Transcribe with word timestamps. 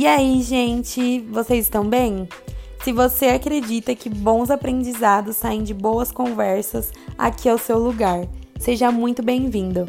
E 0.00 0.06
aí, 0.06 0.40
gente, 0.40 1.20
vocês 1.30 1.66
estão 1.66 1.86
bem? 1.86 2.26
Se 2.82 2.90
você 2.90 3.26
acredita 3.26 3.94
que 3.94 4.08
bons 4.08 4.50
aprendizados 4.50 5.36
saem 5.36 5.62
de 5.62 5.74
boas 5.74 6.10
conversas, 6.10 6.90
aqui 7.18 7.50
é 7.50 7.52
o 7.52 7.58
seu 7.58 7.78
lugar. 7.78 8.26
Seja 8.58 8.90
muito 8.90 9.22
bem-vindo. 9.22 9.86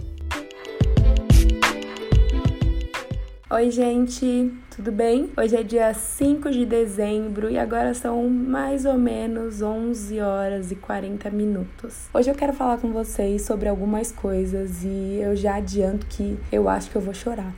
Oi, 3.50 3.72
gente, 3.72 4.54
tudo 4.76 4.92
bem? 4.92 5.32
Hoje 5.38 5.56
é 5.56 5.64
dia 5.64 5.94
5 5.94 6.52
de 6.52 6.66
dezembro 6.66 7.50
e 7.50 7.58
agora 7.58 7.94
são 7.94 8.30
mais 8.30 8.84
ou 8.84 8.98
menos 8.98 9.62
11 9.62 10.20
horas 10.20 10.72
e 10.74 10.76
40 10.76 11.30
minutos. 11.30 12.10
Hoje 12.14 12.30
eu 12.30 12.36
quero 12.36 12.52
falar 12.52 12.80
com 12.80 12.92
vocês 12.92 13.44
sobre 13.44 13.70
algumas 13.70 14.12
coisas 14.12 14.84
e 14.84 15.22
eu 15.22 15.38
já 15.38 15.56
adianto 15.56 16.06
que 16.08 16.38
eu 16.52 16.68
acho 16.68 16.92
que 16.92 16.98
eu 16.98 17.02
vou 17.02 17.14
chorar. 17.14 17.54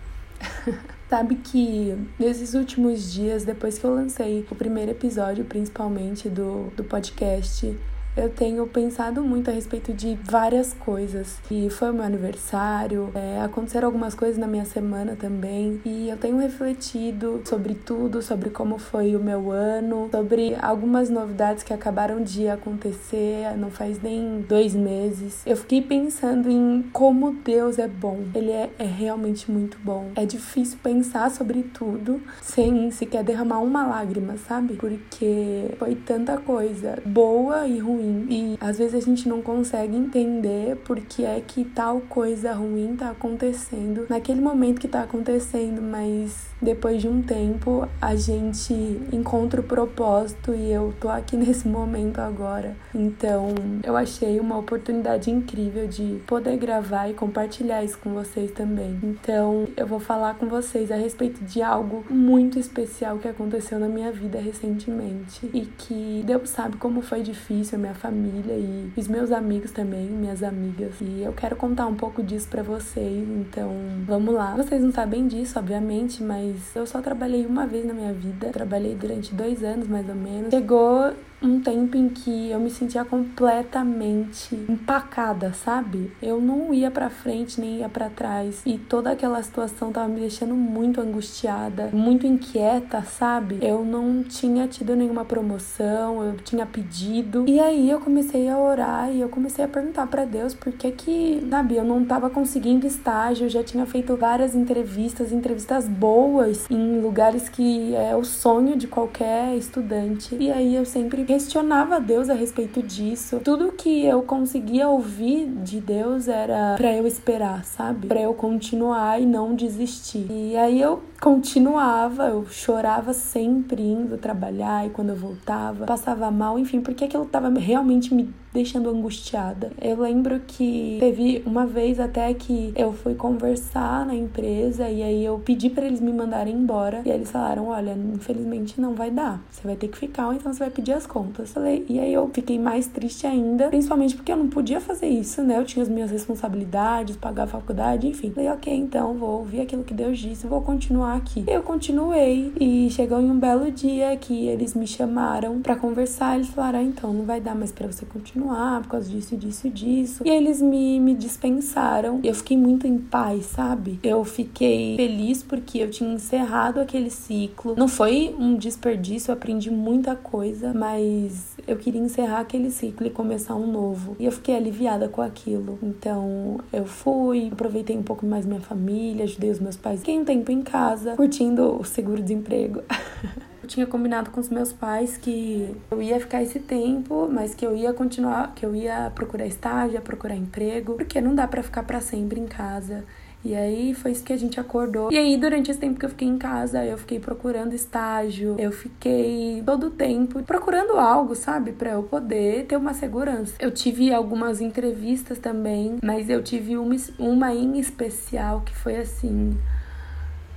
Sabe 1.13 1.35
que 1.35 1.95
nesses 2.17 2.55
últimos 2.55 3.13
dias, 3.13 3.45
depois 3.45 3.77
que 3.77 3.85
eu 3.85 3.93
lancei 3.93 4.43
o 4.49 4.55
primeiro 4.55 4.89
episódio, 4.89 5.45
principalmente 5.45 6.27
do, 6.27 6.71
do 6.75 6.83
podcast, 6.83 7.77
eu 8.15 8.29
tenho 8.29 8.65
pensado 8.67 9.23
muito 9.23 9.49
a 9.49 9.53
respeito 9.53 9.91
de 9.91 10.17
várias 10.23 10.73
coisas. 10.73 11.39
E 11.49 11.69
foi 11.69 11.91
meu 11.91 12.03
aniversário, 12.03 13.09
é, 13.15 13.41
aconteceram 13.41 13.87
algumas 13.87 14.13
coisas 14.13 14.37
na 14.37 14.47
minha 14.47 14.65
semana 14.65 15.15
também. 15.15 15.81
E 15.83 16.09
eu 16.09 16.17
tenho 16.17 16.37
refletido 16.37 17.41
sobre 17.45 17.73
tudo, 17.73 18.21
sobre 18.21 18.49
como 18.49 18.77
foi 18.77 19.15
o 19.15 19.19
meu 19.19 19.51
ano, 19.51 20.09
sobre 20.11 20.55
algumas 20.61 21.09
novidades 21.09 21.63
que 21.63 21.73
acabaram 21.73 22.21
de 22.21 22.47
acontecer, 22.47 23.57
não 23.57 23.71
faz 23.71 24.01
nem 24.01 24.45
dois 24.47 24.75
meses. 24.75 25.41
Eu 25.45 25.57
fiquei 25.57 25.81
pensando 25.81 26.49
em 26.49 26.83
como 26.93 27.33
Deus 27.33 27.79
é 27.79 27.87
bom. 27.87 28.19
Ele 28.35 28.51
é, 28.51 28.69
é 28.77 28.85
realmente 28.85 29.49
muito 29.51 29.77
bom. 29.83 30.11
É 30.15 30.25
difícil 30.25 30.77
pensar 30.83 31.31
sobre 31.31 31.63
tudo 31.63 32.21
sem 32.41 32.91
sequer 32.91 33.23
derramar 33.23 33.59
uma 33.59 33.85
lágrima, 33.87 34.37
sabe? 34.37 34.75
Porque 34.75 35.71
foi 35.79 35.95
tanta 35.95 36.37
coisa 36.37 37.01
boa 37.05 37.65
e 37.67 37.79
ruim 37.79 38.02
ruim 38.03 38.27
e 38.29 38.57
às 38.59 38.77
vezes 38.77 38.95
a 38.95 38.99
gente 38.99 39.27
não 39.27 39.41
consegue 39.41 39.95
entender 39.95 40.75
por 40.77 40.99
que 40.99 41.25
é 41.25 41.41
que 41.45 41.63
tal 41.63 42.01
coisa 42.01 42.53
ruim 42.53 42.95
tá 42.95 43.09
acontecendo 43.09 44.05
naquele 44.09 44.41
momento 44.41 44.79
que 44.79 44.87
tá 44.87 45.01
acontecendo, 45.03 45.81
mas 45.81 46.53
depois 46.61 47.01
de 47.01 47.07
um 47.07 47.21
tempo 47.21 47.87
a 48.01 48.15
gente 48.15 48.73
encontra 49.11 49.61
o 49.61 49.63
propósito 49.63 50.53
e 50.53 50.71
eu 50.71 50.93
tô 50.99 51.09
aqui 51.09 51.35
nesse 51.37 51.67
momento 51.67 52.19
agora. 52.19 52.75
Então, 52.93 53.53
eu 53.83 53.95
achei 53.95 54.39
uma 54.39 54.57
oportunidade 54.57 55.29
incrível 55.29 55.87
de 55.87 56.21
poder 56.27 56.57
gravar 56.57 57.09
e 57.09 57.13
compartilhar 57.13 57.83
isso 57.83 57.97
com 57.97 58.13
vocês 58.13 58.51
também. 58.51 58.99
Então, 59.03 59.67
eu 59.75 59.87
vou 59.87 59.99
falar 59.99 60.35
com 60.35 60.47
vocês 60.47 60.91
a 60.91 60.95
respeito 60.95 61.43
de 61.43 61.61
algo 61.61 62.05
muito 62.09 62.59
especial 62.59 63.17
que 63.17 63.27
aconteceu 63.27 63.79
na 63.79 63.87
minha 63.87 64.11
vida 64.11 64.39
recentemente 64.39 65.49
e 65.53 65.61
que 65.61 66.23
Deus 66.25 66.49
sabe 66.49 66.77
como 66.77 67.01
foi 67.01 67.21
difícil 67.21 67.79
minha 67.79 67.92
família 67.93 68.53
e 68.53 68.91
os 68.95 69.07
meus 69.07 69.31
amigos 69.31 69.71
também, 69.71 70.05
minhas 70.07 70.43
amigas. 70.43 70.93
E 71.01 71.21
eu 71.23 71.33
quero 71.33 71.55
contar 71.55 71.87
um 71.87 71.95
pouco 71.95 72.21
disso 72.23 72.47
para 72.47 72.63
vocês. 72.63 73.27
Então, 73.29 73.71
vamos 74.05 74.33
lá. 74.33 74.55
Vocês 74.55 74.81
não 74.81 74.91
sabem 74.91 75.27
disso, 75.27 75.57
obviamente, 75.59 76.23
mas 76.23 76.75
eu 76.75 76.85
só 76.85 77.01
trabalhei 77.01 77.45
uma 77.45 77.65
vez 77.65 77.85
na 77.85 77.93
minha 77.93 78.13
vida. 78.13 78.49
Trabalhei 78.49 78.95
durante 78.95 79.33
dois 79.33 79.63
anos, 79.63 79.87
mais 79.87 80.07
ou 80.07 80.15
menos. 80.15 80.49
Chegou 80.49 81.13
um 81.43 81.59
tempo 81.59 81.97
em 81.97 82.09
que 82.09 82.49
eu 82.49 82.59
me 82.59 82.69
sentia 82.69 83.03
completamente 83.03 84.55
empacada, 84.69 85.53
sabe? 85.53 86.11
Eu 86.21 86.39
não 86.39 86.73
ia 86.73 86.89
para 86.89 87.09
frente 87.09 87.59
nem 87.59 87.79
ia 87.79 87.89
para 87.89 88.09
trás 88.09 88.61
e 88.65 88.77
toda 88.77 89.11
aquela 89.11 89.41
situação 89.43 89.91
tava 89.91 90.07
me 90.07 90.21
deixando 90.21 90.55
muito 90.55 91.01
angustiada, 91.01 91.89
muito 91.91 92.25
inquieta, 92.25 93.01
sabe? 93.01 93.59
Eu 93.61 93.83
não 93.83 94.23
tinha 94.23 94.67
tido 94.67 94.95
nenhuma 94.95 95.25
promoção, 95.25 96.23
eu 96.23 96.37
tinha 96.37 96.65
pedido. 96.65 97.45
E 97.47 97.59
aí 97.59 97.89
eu 97.89 97.99
comecei 97.99 98.47
a 98.47 98.57
orar 98.57 99.11
e 99.11 99.19
eu 99.19 99.29
comecei 99.29 99.65
a 99.65 99.67
perguntar 99.67 100.07
para 100.07 100.25
Deus 100.25 100.53
por 100.53 100.71
que 100.71 100.91
que, 100.91 101.45
sabe, 101.49 101.75
eu 101.75 101.83
não 101.83 102.05
tava 102.05 102.29
conseguindo 102.29 102.87
estágio, 102.87 103.45
eu 103.45 103.49
já 103.49 103.63
tinha 103.63 103.85
feito 103.85 104.15
várias 104.15 104.55
entrevistas, 104.55 105.31
entrevistas 105.31 105.87
boas 105.87 106.69
em 106.69 107.01
lugares 107.01 107.49
que 107.49 107.93
é 107.95 108.15
o 108.15 108.23
sonho 108.23 108.77
de 108.77 108.87
qualquer 108.87 109.55
estudante. 109.57 110.35
E 110.39 110.51
aí 110.51 110.75
eu 110.75 110.85
sempre 110.85 111.23
questionava 111.33 111.99
Deus 111.99 112.29
a 112.29 112.35
respeito 112.35 112.83
disso. 112.83 113.41
Tudo 113.43 113.71
que 113.71 114.05
eu 114.05 114.21
conseguia 114.21 114.87
ouvir 114.87 115.47
de 115.47 115.81
Deus 115.81 116.27
era 116.27 116.75
para 116.77 116.95
eu 116.95 117.07
esperar, 117.07 117.65
sabe? 117.65 118.05
Para 118.07 118.21
eu 118.21 118.35
continuar 118.35 119.19
e 119.19 119.25
não 119.25 119.55
desistir. 119.55 120.27
E 120.29 120.55
aí 120.55 120.79
eu 120.79 121.01
continuava, 121.19 122.27
eu 122.27 122.45
chorava 122.45 123.13
sempre 123.13 123.81
indo 123.81 124.15
trabalhar 124.15 124.85
e 124.85 124.91
quando 124.91 125.09
eu 125.09 125.15
voltava, 125.15 125.85
passava 125.85 126.29
mal, 126.29 126.59
enfim, 126.59 126.81
porque 126.81 127.05
aquilo 127.05 127.25
tava 127.25 127.49
realmente 127.49 128.13
me 128.13 128.31
deixando 128.53 128.89
angustiada. 128.89 129.71
Eu 129.81 129.99
lembro 129.99 130.39
que 130.45 130.97
teve 130.99 131.41
uma 131.45 131.65
vez 131.65 131.99
até 131.99 132.33
que 132.33 132.71
eu 132.75 132.93
fui 132.93 133.15
conversar 133.15 134.05
na 134.05 134.15
empresa 134.15 134.89
e 134.89 135.01
aí 135.01 135.25
eu 135.25 135.39
pedi 135.39 135.69
para 135.69 135.85
eles 135.85 135.99
me 135.99 136.13
mandarem 136.13 136.53
embora 136.53 137.01
e 137.05 137.09
eles 137.09 137.31
falaram: 137.31 137.67
"Olha, 137.67 137.97
infelizmente 138.13 138.79
não 138.79 138.93
vai 138.93 139.09
dar. 139.09 139.41
Você 139.49 139.65
vai 139.65 139.75
ter 139.75 139.87
que 139.87 139.97
ficar 139.97 140.27
ou 140.27 140.33
então 140.33 140.53
você 140.53 140.59
vai 140.59 140.69
pedir 140.69 140.93
as 140.93 141.07
contas". 141.07 141.51
Falei, 141.51 141.85
e 141.89 141.99
aí 141.99 142.13
eu 142.13 142.29
fiquei 142.31 142.59
mais 142.59 142.87
triste 142.87 143.25
ainda, 143.25 143.69
principalmente 143.69 144.15
porque 144.15 144.31
eu 144.31 144.37
não 144.37 144.47
podia 144.47 144.79
fazer 144.79 145.07
isso, 145.07 145.41
né? 145.41 145.57
Eu 145.57 145.65
tinha 145.65 145.81
as 145.81 145.89
minhas 145.89 146.11
responsabilidades, 146.11 147.17
pagar 147.17 147.43
a 147.43 147.47
faculdade, 147.47 148.07
enfim. 148.07 148.31
Falei, 148.31 148.49
OK, 148.51 148.73
então 148.73 149.15
vou 149.15 149.39
ouvir 149.39 149.61
aquilo 149.61 149.83
que 149.83 149.93
Deus 149.93 150.19
disse, 150.19 150.45
vou 150.45 150.61
continuar 150.61 151.15
aqui. 151.15 151.43
Eu 151.47 151.63
continuei 151.63 152.53
e 152.59 152.89
chegou 152.91 153.19
em 153.19 153.31
um 153.31 153.39
belo 153.39 153.71
dia 153.71 154.15
que 154.17 154.47
eles 154.47 154.75
me 154.75 154.85
chamaram 154.85 155.61
para 155.61 155.75
conversar, 155.75 156.35
eles 156.35 156.49
falaram: 156.49 156.79
ah, 156.79 156.83
"Então 156.83 157.11
não 157.13 157.25
vai 157.25 157.41
dar 157.41 157.55
mais 157.55 157.71
para 157.71 157.87
você 157.87 158.05
continuar 158.05 158.42
continuar 158.43 158.81
por 158.81 158.89
causa 158.89 159.09
disso, 159.09 159.37
disso, 159.37 159.69
disso. 159.69 160.23
E 160.25 160.29
eles 160.29 160.61
me, 160.61 160.99
me 160.99 161.15
dispensaram. 161.15 162.19
Eu 162.23 162.33
fiquei 162.35 162.57
muito 162.57 162.85
em 162.85 162.97
paz, 162.97 163.45
sabe? 163.45 163.99
Eu 164.03 164.23
fiquei 164.23 164.95
feliz 164.95 165.41
porque 165.41 165.79
eu 165.79 165.89
tinha 165.89 166.13
encerrado 166.13 166.79
aquele 166.79 167.09
ciclo. 167.09 167.75
Não 167.77 167.87
foi 167.87 168.35
um 168.37 168.55
desperdício, 168.55 169.31
eu 169.31 169.35
aprendi 169.35 169.71
muita 169.71 170.15
coisa, 170.15 170.73
mas 170.73 171.55
eu 171.65 171.77
queria 171.77 172.01
encerrar 172.01 172.41
aquele 172.41 172.69
ciclo 172.69 173.07
e 173.07 173.09
começar 173.09 173.55
um 173.55 173.71
novo. 173.71 174.15
E 174.19 174.25
eu 174.25 174.31
fiquei 174.31 174.55
aliviada 174.55 175.07
com 175.07 175.21
aquilo. 175.21 175.79
Então 175.81 176.59
eu 176.71 176.85
fui, 176.85 177.49
aproveitei 177.51 177.97
um 177.97 178.03
pouco 178.03 178.25
mais 178.25 178.45
minha 178.45 178.61
família, 178.61 179.23
ajudei 179.23 179.49
os 179.49 179.59
meus 179.59 179.77
pais. 179.77 179.99
Fiquei 179.99 180.19
um 180.19 180.25
tempo 180.25 180.51
em 180.51 180.61
casa, 180.61 181.15
curtindo 181.15 181.79
o 181.79 181.83
seguro-desemprego. 181.83 182.81
Eu 183.63 183.69
tinha 183.69 183.87
combinado 183.87 184.29
com 184.29 184.41
os 184.41 184.49
meus 184.49 184.73
pais 184.73 185.15
que 185.15 185.73
eu 185.89 186.01
ia 186.01 186.19
ficar 186.19 186.43
esse 186.43 186.59
tempo, 186.59 187.29
mas 187.31 187.55
que 187.55 187.65
eu 187.65 187.73
ia 187.73 187.93
continuar, 187.93 188.53
que 188.53 188.65
eu 188.65 188.75
ia 188.75 189.09
procurar 189.15 189.47
estágio, 189.47 189.93
ia 189.93 190.01
procurar 190.01 190.35
emprego, 190.35 190.95
porque 190.95 191.21
não 191.21 191.33
dá 191.33 191.47
para 191.47 191.63
ficar 191.63 191.83
para 191.83 192.01
sempre 192.01 192.41
em 192.41 192.45
casa. 192.45 193.05
E 193.41 193.55
aí 193.55 193.93
foi 193.93 194.11
isso 194.11 194.21
que 194.21 194.33
a 194.33 194.37
gente 194.37 194.59
acordou. 194.59 195.09
E 195.13 195.17
aí, 195.17 195.37
durante 195.37 195.71
esse 195.71 195.79
tempo 195.79 195.97
que 195.97 196.05
eu 196.05 196.09
fiquei 196.09 196.27
em 196.27 196.37
casa, 196.37 196.83
eu 196.83 196.97
fiquei 196.97 197.21
procurando 197.21 197.73
estágio, 197.73 198.57
eu 198.59 198.71
fiquei 198.73 199.63
todo 199.65 199.87
o 199.87 199.91
tempo 199.91 200.43
procurando 200.43 200.97
algo, 200.97 201.33
sabe, 201.33 201.71
para 201.71 201.91
eu 201.91 202.03
poder 202.03 202.65
ter 202.65 202.75
uma 202.75 202.93
segurança. 202.93 203.53
Eu 203.61 203.71
tive 203.71 204.13
algumas 204.13 204.59
entrevistas 204.59 205.39
também, 205.39 205.99
mas 206.03 206.29
eu 206.29 206.43
tive 206.43 206.75
uma, 206.75 206.95
uma 207.17 207.53
em 207.53 207.79
especial 207.79 208.59
que 208.59 208.75
foi 208.75 208.97
assim, 208.97 209.57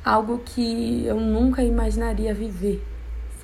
algo 0.04 0.38
que 0.44 1.06
eu 1.06 1.20
nunca 1.20 1.62
imaginaria 1.62 2.34
viver 2.34 2.82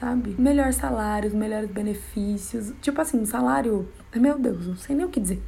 sabe? 0.03 0.35
Melhor 0.37 0.73
salários, 0.73 1.33
melhores 1.33 1.71
benefícios. 1.71 2.73
Tipo 2.83 3.01
assim, 3.01 3.21
um 3.21 3.27
salário. 3.27 3.89
Meu 4.15 4.37
Deus, 4.37 4.67
não 4.67 4.77
sei 4.77 4.97
nem 4.97 5.07
o 5.07 5.09
que 5.09 5.21
dizer 5.21 5.41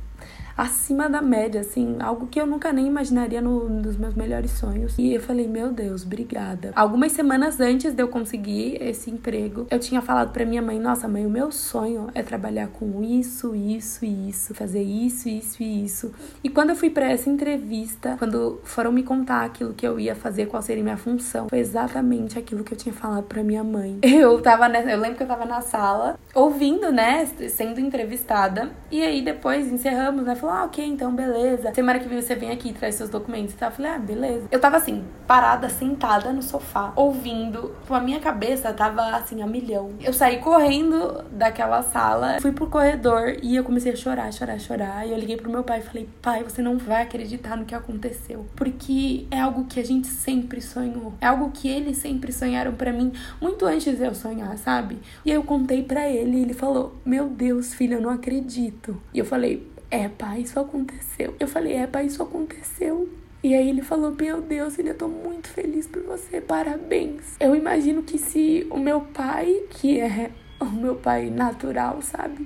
acima 0.56 1.08
da 1.08 1.20
média, 1.20 1.60
assim, 1.60 1.96
algo 2.00 2.26
que 2.26 2.40
eu 2.40 2.46
nunca 2.46 2.72
nem 2.72 2.86
imaginaria 2.86 3.40
no, 3.40 3.68
nos 3.68 3.96
meus 3.96 4.14
melhores 4.14 4.52
sonhos. 4.52 4.94
E 4.98 5.14
eu 5.14 5.20
falei, 5.20 5.48
meu 5.48 5.72
Deus, 5.72 6.04
obrigada. 6.04 6.72
Algumas 6.74 7.12
semanas 7.12 7.60
antes 7.60 7.92
de 7.92 8.02
eu 8.02 8.08
conseguir 8.08 8.78
esse 8.80 9.10
emprego, 9.10 9.66
eu 9.70 9.78
tinha 9.78 10.00
falado 10.00 10.32
para 10.32 10.44
minha 10.44 10.62
mãe: 10.62 10.78
Nossa, 10.78 11.08
mãe, 11.08 11.26
o 11.26 11.30
meu 11.30 11.50
sonho 11.50 12.08
é 12.14 12.22
trabalhar 12.22 12.68
com 12.68 13.02
isso, 13.02 13.54
isso 13.54 14.04
e 14.04 14.28
isso, 14.28 14.54
fazer 14.54 14.82
isso, 14.82 15.28
isso 15.28 15.62
e 15.62 15.84
isso. 15.84 16.12
E 16.42 16.48
quando 16.48 16.70
eu 16.70 16.76
fui 16.76 16.90
para 16.90 17.10
essa 17.10 17.28
entrevista, 17.28 18.16
quando 18.18 18.60
foram 18.64 18.92
me 18.92 19.02
contar 19.02 19.44
aquilo 19.44 19.74
que 19.74 19.86
eu 19.86 19.98
ia 19.98 20.14
fazer, 20.14 20.46
qual 20.46 20.62
seria 20.62 20.82
minha 20.82 20.96
função, 20.96 21.48
foi 21.48 21.58
exatamente 21.58 22.38
aquilo 22.38 22.64
que 22.64 22.72
eu 22.72 22.78
tinha 22.78 22.92
falado 22.92 23.24
para 23.24 23.42
minha 23.42 23.64
mãe. 23.64 23.98
Eu 24.24 24.40
tava 24.40 24.68
nessa, 24.68 24.90
eu 24.90 24.98
lembro 24.98 25.16
que 25.16 25.22
eu 25.22 25.26
tava 25.26 25.44
na 25.44 25.60
sala 25.60 26.18
ouvindo, 26.34 26.90
né, 26.90 27.26
sendo 27.48 27.78
entrevistada, 27.80 28.70
e 28.90 29.02
aí 29.02 29.22
depois 29.22 29.70
encerramos, 29.70 30.24
né? 30.24 30.34
Falou: 30.44 30.50
ah, 30.50 30.64
ok, 30.64 30.84
então 30.84 31.14
beleza. 31.14 31.72
Semana 31.74 31.98
que 31.98 32.08
vem 32.08 32.20
você 32.20 32.34
vem 32.34 32.50
aqui 32.50 32.68
e 32.68 32.72
traz 32.72 32.94
seus 32.96 33.08
documentos 33.08 33.54
tal. 33.54 33.70
Eu 33.70 33.74
falei: 33.74 33.90
ah, 33.92 33.98
beleza. 33.98 34.46
Eu 34.50 34.60
tava 34.60 34.76
assim, 34.76 35.04
parada, 35.26 35.68
sentada 35.68 36.32
no 36.32 36.42
sofá, 36.42 36.92
ouvindo. 36.94 37.74
Com 37.88 37.94
a 37.94 38.00
minha 38.00 38.20
cabeça 38.20 38.72
tava 38.72 39.16
assim, 39.16 39.42
a 39.42 39.46
milhão. 39.46 39.92
Eu 40.00 40.12
saí 40.12 40.38
correndo 40.38 41.24
daquela 41.30 41.82
sala, 41.82 42.38
fui 42.40 42.52
pro 42.52 42.66
corredor 42.66 43.36
e 43.42 43.56
eu 43.56 43.64
comecei 43.64 43.92
a 43.92 43.96
chorar, 43.96 44.32
chorar, 44.32 44.58
chorar. 44.60 45.06
E 45.06 45.12
eu 45.12 45.18
liguei 45.18 45.36
pro 45.36 45.50
meu 45.50 45.64
pai 45.64 45.78
e 45.78 45.82
falei: 45.82 46.08
pai, 46.20 46.42
você 46.42 46.60
não 46.60 46.76
vai 46.76 47.02
acreditar 47.02 47.56
no 47.56 47.64
que 47.64 47.74
aconteceu. 47.74 48.46
Porque 48.54 49.26
é 49.30 49.40
algo 49.40 49.64
que 49.64 49.80
a 49.80 49.84
gente 49.84 50.08
sempre 50.08 50.60
sonhou. 50.60 51.14
É 51.20 51.26
algo 51.26 51.50
que 51.50 51.68
eles 51.68 51.96
sempre 51.96 52.32
sonharam 52.32 52.74
para 52.74 52.92
mim, 52.92 53.12
muito 53.40 53.64
antes 53.64 53.96
de 53.96 54.04
eu 54.04 54.14
sonhar, 54.14 54.56
sabe? 54.58 54.98
E 55.24 55.30
aí 55.30 55.36
eu 55.36 55.42
contei 55.42 55.82
para 55.82 56.08
ele 56.08 56.38
e 56.38 56.42
ele 56.42 56.54
falou: 56.54 56.96
Meu 57.04 57.28
Deus, 57.28 57.72
filho, 57.72 57.94
eu 57.94 58.00
não 58.00 58.10
acredito. 58.10 59.00
E 59.12 59.18
eu 59.18 59.24
falei: 59.24 59.73
É, 59.94 60.08
pai, 60.08 60.40
isso 60.40 60.58
aconteceu. 60.58 61.36
Eu 61.38 61.46
falei: 61.46 61.74
É, 61.74 61.86
pai, 61.86 62.06
isso 62.06 62.20
aconteceu. 62.20 63.08
E 63.44 63.54
aí 63.54 63.68
ele 63.68 63.80
falou: 63.80 64.10
Meu 64.10 64.40
Deus, 64.42 64.76
ele 64.76 64.90
eu 64.90 64.98
tô 64.98 65.06
muito 65.06 65.46
feliz 65.46 65.86
por 65.86 66.02
você, 66.02 66.40
parabéns. 66.40 67.36
Eu 67.38 67.54
imagino 67.54 68.02
que 68.02 68.18
se 68.18 68.66
o 68.70 68.76
meu 68.76 69.02
pai, 69.02 69.62
que 69.70 70.00
é 70.00 70.32
o 70.58 70.64
meu 70.64 70.96
pai 70.96 71.30
natural, 71.30 72.02
sabe, 72.02 72.44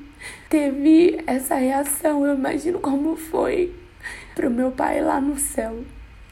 teve 0.50 1.24
essa 1.26 1.54
reação, 1.54 2.26
eu 2.26 2.34
imagino 2.34 2.80
como 2.80 3.16
foi 3.16 3.74
pro 4.34 4.50
meu 4.50 4.70
pai 4.70 5.00
lá 5.00 5.18
no 5.18 5.38
céu. 5.38 5.82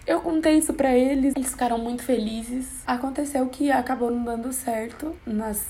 Eu 0.07 0.21
contei 0.21 0.59
isso 0.59 0.75
para 0.75 0.95
eles, 0.95 1.33
eles 1.35 1.51
ficaram 1.51 1.79
muito 1.79 2.03
felizes. 2.03 2.83
Aconteceu 2.87 3.47
que 3.47 3.71
acabou 3.71 4.11
não 4.11 4.23
dando 4.23 4.53
certo 4.53 5.17
nas 5.27 5.67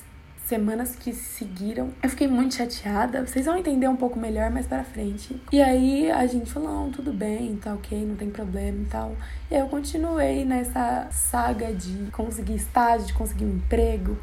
semanas 0.47 0.95
que 0.97 1.13
seguiram. 1.13 1.91
Eu 2.03 2.09
fiquei 2.09 2.29
muito 2.29 2.55
chateada. 2.55 3.27
Vocês 3.27 3.47
vão 3.47 3.57
entender 3.57 3.89
um 3.89 3.97
pouco 3.97 4.19
melhor 4.19 4.51
mais 4.51 4.67
para 4.67 4.85
frente. 4.85 5.41
E 5.53 5.61
aí 5.61 6.11
a 6.11 6.27
gente 6.27 6.51
falou: 6.51 6.73
não, 6.73 6.91
tudo 6.91 7.13
bem, 7.13 7.57
tá 7.57 7.75
ok, 7.75 8.05
não 8.07 8.17
tem 8.17 8.31
problema 8.31 8.83
e 8.83 8.87
tal. 8.87 9.17
E 9.51 9.55
aí 9.55 9.61
eu 9.61 9.69
continuei 9.69 10.45
nessa 10.45 11.09
saga 11.11 11.73
de 11.73 12.11
conseguir 12.11 12.55
estágio, 12.55 13.07
de 13.07 13.15
conseguir 13.15 13.45
um 13.45 13.57
emprego. 13.57 14.17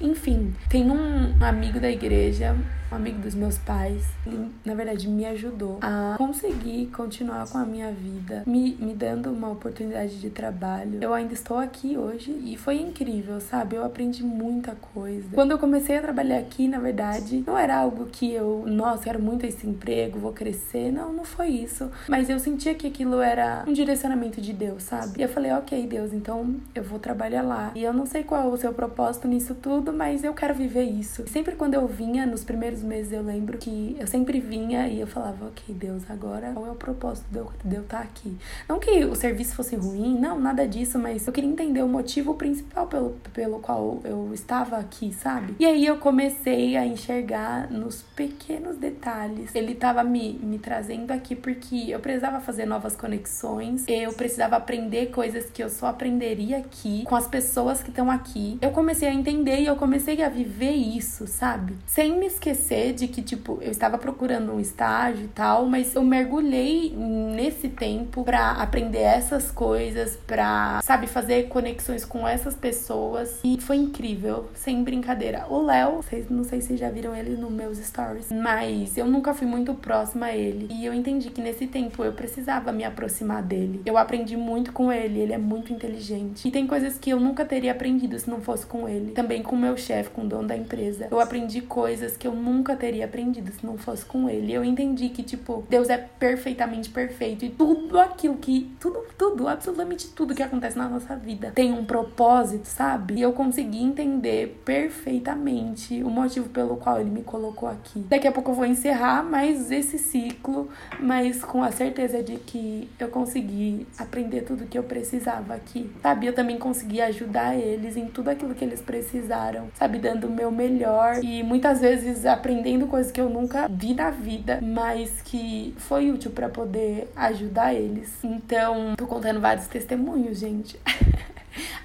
Enfim, 0.00 0.52
tem 0.68 0.90
um 0.90 1.36
amigo 1.42 1.78
da 1.78 1.90
igreja 1.90 2.56
um 2.92 2.96
amigo 2.96 3.18
dos 3.18 3.34
meus 3.34 3.58
pais, 3.58 4.04
ele, 4.26 4.50
na 4.64 4.74
verdade, 4.74 5.08
me 5.08 5.24
ajudou 5.24 5.78
a 5.80 6.14
conseguir 6.18 6.86
continuar 6.88 7.48
com 7.48 7.56
a 7.56 7.64
minha 7.64 7.90
vida, 7.90 8.42
me, 8.46 8.76
me 8.78 8.94
dando 8.94 9.32
uma 9.32 9.50
oportunidade 9.50 10.20
de 10.20 10.28
trabalho. 10.28 10.98
Eu 11.00 11.14
ainda 11.14 11.32
estou 11.32 11.58
aqui 11.58 11.96
hoje 11.96 12.30
e 12.44 12.56
foi 12.56 12.78
incrível, 12.78 13.40
sabe? 13.40 13.76
Eu 13.76 13.84
aprendi 13.84 14.22
muita 14.22 14.74
coisa. 14.74 15.28
Quando 15.32 15.52
eu 15.52 15.58
comecei 15.58 15.96
a 15.96 16.02
trabalhar 16.02 16.38
aqui, 16.38 16.68
na 16.68 16.78
verdade, 16.78 17.42
não 17.46 17.56
era 17.56 17.76
algo 17.76 18.06
que 18.06 18.30
eu, 18.30 18.64
nossa, 18.66 19.04
quero 19.04 19.22
muito 19.22 19.46
esse 19.46 19.66
emprego, 19.66 20.18
vou 20.18 20.32
crescer. 20.32 20.92
Não, 20.92 21.12
não 21.12 21.24
foi 21.24 21.48
isso. 21.48 21.90
Mas 22.08 22.28
eu 22.28 22.38
sentia 22.38 22.74
que 22.74 22.86
aquilo 22.86 23.20
era 23.20 23.64
um 23.66 23.72
direcionamento 23.72 24.40
de 24.40 24.52
Deus, 24.52 24.82
sabe? 24.82 25.18
E 25.18 25.22
eu 25.22 25.28
falei, 25.28 25.52
ok, 25.52 25.86
Deus, 25.86 26.12
então 26.12 26.56
eu 26.74 26.82
vou 26.82 26.98
trabalhar 26.98 27.42
lá. 27.42 27.72
E 27.74 27.82
eu 27.82 27.92
não 27.92 28.04
sei 28.04 28.22
qual 28.22 28.42
é 28.42 28.46
o 28.46 28.56
seu 28.56 28.72
propósito 28.74 29.26
nisso 29.26 29.54
tudo, 29.54 29.92
mas 29.92 30.22
eu 30.22 30.34
quero 30.34 30.54
viver 30.54 30.84
isso. 30.84 31.26
Sempre 31.26 31.56
quando 31.56 31.74
eu 31.74 31.86
vinha 31.86 32.26
nos 32.26 32.44
primeiros 32.44 32.81
meses 32.82 33.12
eu 33.12 33.22
lembro 33.22 33.58
que 33.58 33.96
eu 33.98 34.06
sempre 34.06 34.40
vinha 34.40 34.88
e 34.88 35.00
eu 35.00 35.06
falava, 35.06 35.46
ok, 35.46 35.74
Deus, 35.74 36.02
agora 36.08 36.52
qual 36.52 36.66
é 36.66 36.70
o 36.70 36.74
propósito 36.74 37.26
de 37.30 37.38
eu, 37.38 37.52
de 37.64 37.76
eu 37.76 37.82
estar 37.82 37.98
tá 37.98 38.02
aqui? 38.02 38.36
Não 38.68 38.78
que 38.78 39.04
o 39.04 39.14
serviço 39.14 39.54
fosse 39.54 39.76
ruim, 39.76 40.18
não, 40.18 40.38
nada 40.38 40.66
disso, 40.66 40.98
mas 40.98 41.26
eu 41.26 41.32
queria 41.32 41.50
entender 41.50 41.82
o 41.82 41.88
motivo 41.88 42.34
principal 42.34 42.86
pelo, 42.86 43.16
pelo 43.32 43.58
qual 43.58 44.00
eu 44.04 44.30
estava 44.32 44.76
aqui, 44.76 45.12
sabe? 45.12 45.54
E 45.58 45.66
aí 45.66 45.86
eu 45.86 45.98
comecei 45.98 46.76
a 46.76 46.86
enxergar 46.86 47.70
nos 47.70 48.02
pequenos 48.14 48.76
detalhes. 48.76 49.54
Ele 49.54 49.72
estava 49.72 50.02
me, 50.02 50.34
me 50.42 50.58
trazendo 50.58 51.10
aqui 51.10 51.34
porque 51.34 51.86
eu 51.90 52.00
precisava 52.00 52.40
fazer 52.40 52.66
novas 52.66 52.96
conexões, 52.96 53.84
eu 53.88 54.12
precisava 54.12 54.56
aprender 54.56 55.06
coisas 55.06 55.46
que 55.50 55.62
eu 55.62 55.70
só 55.70 55.86
aprenderia 55.86 56.58
aqui, 56.58 57.04
com 57.04 57.16
as 57.16 57.26
pessoas 57.26 57.82
que 57.82 57.90
estão 57.90 58.10
aqui. 58.10 58.58
Eu 58.60 58.70
comecei 58.70 59.08
a 59.08 59.14
entender 59.14 59.60
e 59.60 59.66
eu 59.66 59.76
comecei 59.76 60.22
a 60.22 60.28
viver 60.28 60.72
isso, 60.72 61.26
sabe? 61.26 61.76
Sem 61.86 62.18
me 62.18 62.26
esquecer 62.26 62.71
de 62.92 63.08
que, 63.08 63.22
tipo, 63.22 63.58
eu 63.60 63.70
estava 63.70 63.98
procurando 63.98 64.52
um 64.52 64.60
estágio 64.60 65.24
e 65.24 65.28
tal, 65.28 65.66
mas 65.66 65.94
eu 65.94 66.02
mergulhei 66.02 66.94
nesse 66.96 67.68
tempo 67.68 68.24
para 68.24 68.52
aprender 68.52 69.00
essas 69.00 69.50
coisas, 69.50 70.16
pra, 70.26 70.80
sabe, 70.82 71.06
fazer 71.06 71.48
conexões 71.48 72.04
com 72.04 72.26
essas 72.26 72.54
pessoas. 72.54 73.40
E 73.44 73.60
foi 73.60 73.76
incrível, 73.76 74.46
sem 74.54 74.82
brincadeira. 74.82 75.46
O 75.48 75.62
Léo, 75.62 76.02
vocês 76.02 76.30
não 76.30 76.44
sei 76.44 76.60
se 76.60 76.76
já 76.76 76.88
viram 76.90 77.14
ele 77.14 77.36
nos 77.36 77.50
meus 77.50 77.78
stories, 77.78 78.30
mas 78.30 78.96
eu 78.96 79.06
nunca 79.06 79.34
fui 79.34 79.46
muito 79.46 79.74
próxima 79.74 80.26
a 80.26 80.36
ele. 80.36 80.68
E 80.70 80.84
eu 80.86 80.94
entendi 80.94 81.30
que 81.30 81.40
nesse 81.40 81.66
tempo 81.66 82.04
eu 82.04 82.12
precisava 82.12 82.72
me 82.72 82.84
aproximar 82.84 83.42
dele. 83.42 83.82
Eu 83.84 83.98
aprendi 83.98 84.36
muito 84.36 84.72
com 84.72 84.90
ele, 84.92 85.20
ele 85.20 85.32
é 85.32 85.38
muito 85.38 85.72
inteligente. 85.72 86.46
E 86.46 86.50
tem 86.50 86.66
coisas 86.66 86.98
que 86.98 87.10
eu 87.10 87.20
nunca 87.20 87.44
teria 87.44 87.72
aprendido 87.72 88.18
se 88.18 88.30
não 88.30 88.40
fosse 88.40 88.64
com 88.64 88.88
ele. 88.88 89.12
Também 89.12 89.42
com 89.42 89.56
o 89.56 89.58
meu 89.58 89.76
chefe, 89.76 90.10
com 90.10 90.22
o 90.22 90.28
dono 90.28 90.48
da 90.48 90.56
empresa. 90.56 91.08
Eu 91.10 91.20
aprendi 91.20 91.60
coisas 91.60 92.16
que 92.16 92.26
eu 92.26 92.34
nunca 92.34 92.61
nunca 92.62 92.76
teria 92.76 93.06
aprendido 93.06 93.50
se 93.52 93.66
não 93.66 93.76
fosse 93.76 94.04
com 94.04 94.30
ele. 94.30 94.52
Eu 94.52 94.64
entendi 94.64 95.08
que, 95.08 95.24
tipo, 95.24 95.64
Deus 95.68 95.88
é 95.88 95.98
perfeitamente 95.98 96.88
perfeito 96.90 97.44
e 97.44 97.50
tudo 97.50 97.98
aquilo 97.98 98.36
que. 98.36 98.72
Tudo, 98.78 99.04
tudo, 99.18 99.48
absolutamente 99.48 100.08
tudo 100.08 100.34
que 100.34 100.42
acontece 100.42 100.78
na 100.78 100.88
nossa 100.88 101.16
vida 101.16 101.50
tem 101.52 101.72
um 101.72 101.84
propósito, 101.84 102.66
sabe? 102.66 103.14
E 103.14 103.22
eu 103.22 103.32
consegui 103.32 103.82
entender 103.82 104.62
perfeitamente 104.64 106.02
o 106.04 106.10
motivo 106.10 106.48
pelo 106.50 106.76
qual 106.76 107.00
ele 107.00 107.10
me 107.10 107.22
colocou 107.22 107.68
aqui. 107.68 108.00
Daqui 108.08 108.28
a 108.28 108.32
pouco 108.32 108.52
eu 108.52 108.54
vou 108.54 108.66
encerrar 108.66 109.24
mais 109.24 109.72
esse 109.72 109.98
ciclo, 109.98 110.68
mas 111.00 111.42
com 111.42 111.64
a 111.64 111.72
certeza 111.72 112.22
de 112.22 112.36
que 112.36 112.88
eu 112.98 113.08
consegui 113.08 113.86
aprender 113.98 114.42
tudo 114.42 114.66
que 114.66 114.78
eu 114.78 114.84
precisava 114.84 115.54
aqui, 115.54 115.90
sabe? 116.00 116.26
Eu 116.26 116.32
também 116.32 116.58
consegui 116.58 117.00
ajudar 117.00 117.56
eles 117.56 117.96
em 117.96 118.06
tudo 118.06 118.28
aquilo 118.28 118.54
que 118.54 118.64
eles 118.64 118.80
precisaram, 118.80 119.68
sabe? 119.74 119.98
Dando 119.98 120.28
o 120.28 120.30
meu 120.30 120.50
melhor 120.52 121.22
e 121.22 121.42
muitas 121.42 121.80
vezes 121.80 122.24
aprendendo 122.24 122.51
aprendendo 122.52 122.86
coisas 122.86 123.10
que 123.10 123.20
eu 123.20 123.30
nunca 123.30 123.66
vi 123.66 123.94
na 123.94 124.10
vida, 124.10 124.60
mas 124.62 125.22
que 125.24 125.74
foi 125.78 126.10
útil 126.10 126.30
para 126.30 126.50
poder 126.50 127.10
ajudar 127.16 127.72
eles. 127.72 128.12
Então, 128.22 128.94
tô 128.96 129.06
contando 129.06 129.40
vários 129.40 129.66
testemunhos, 129.66 130.38
gente. 130.38 130.78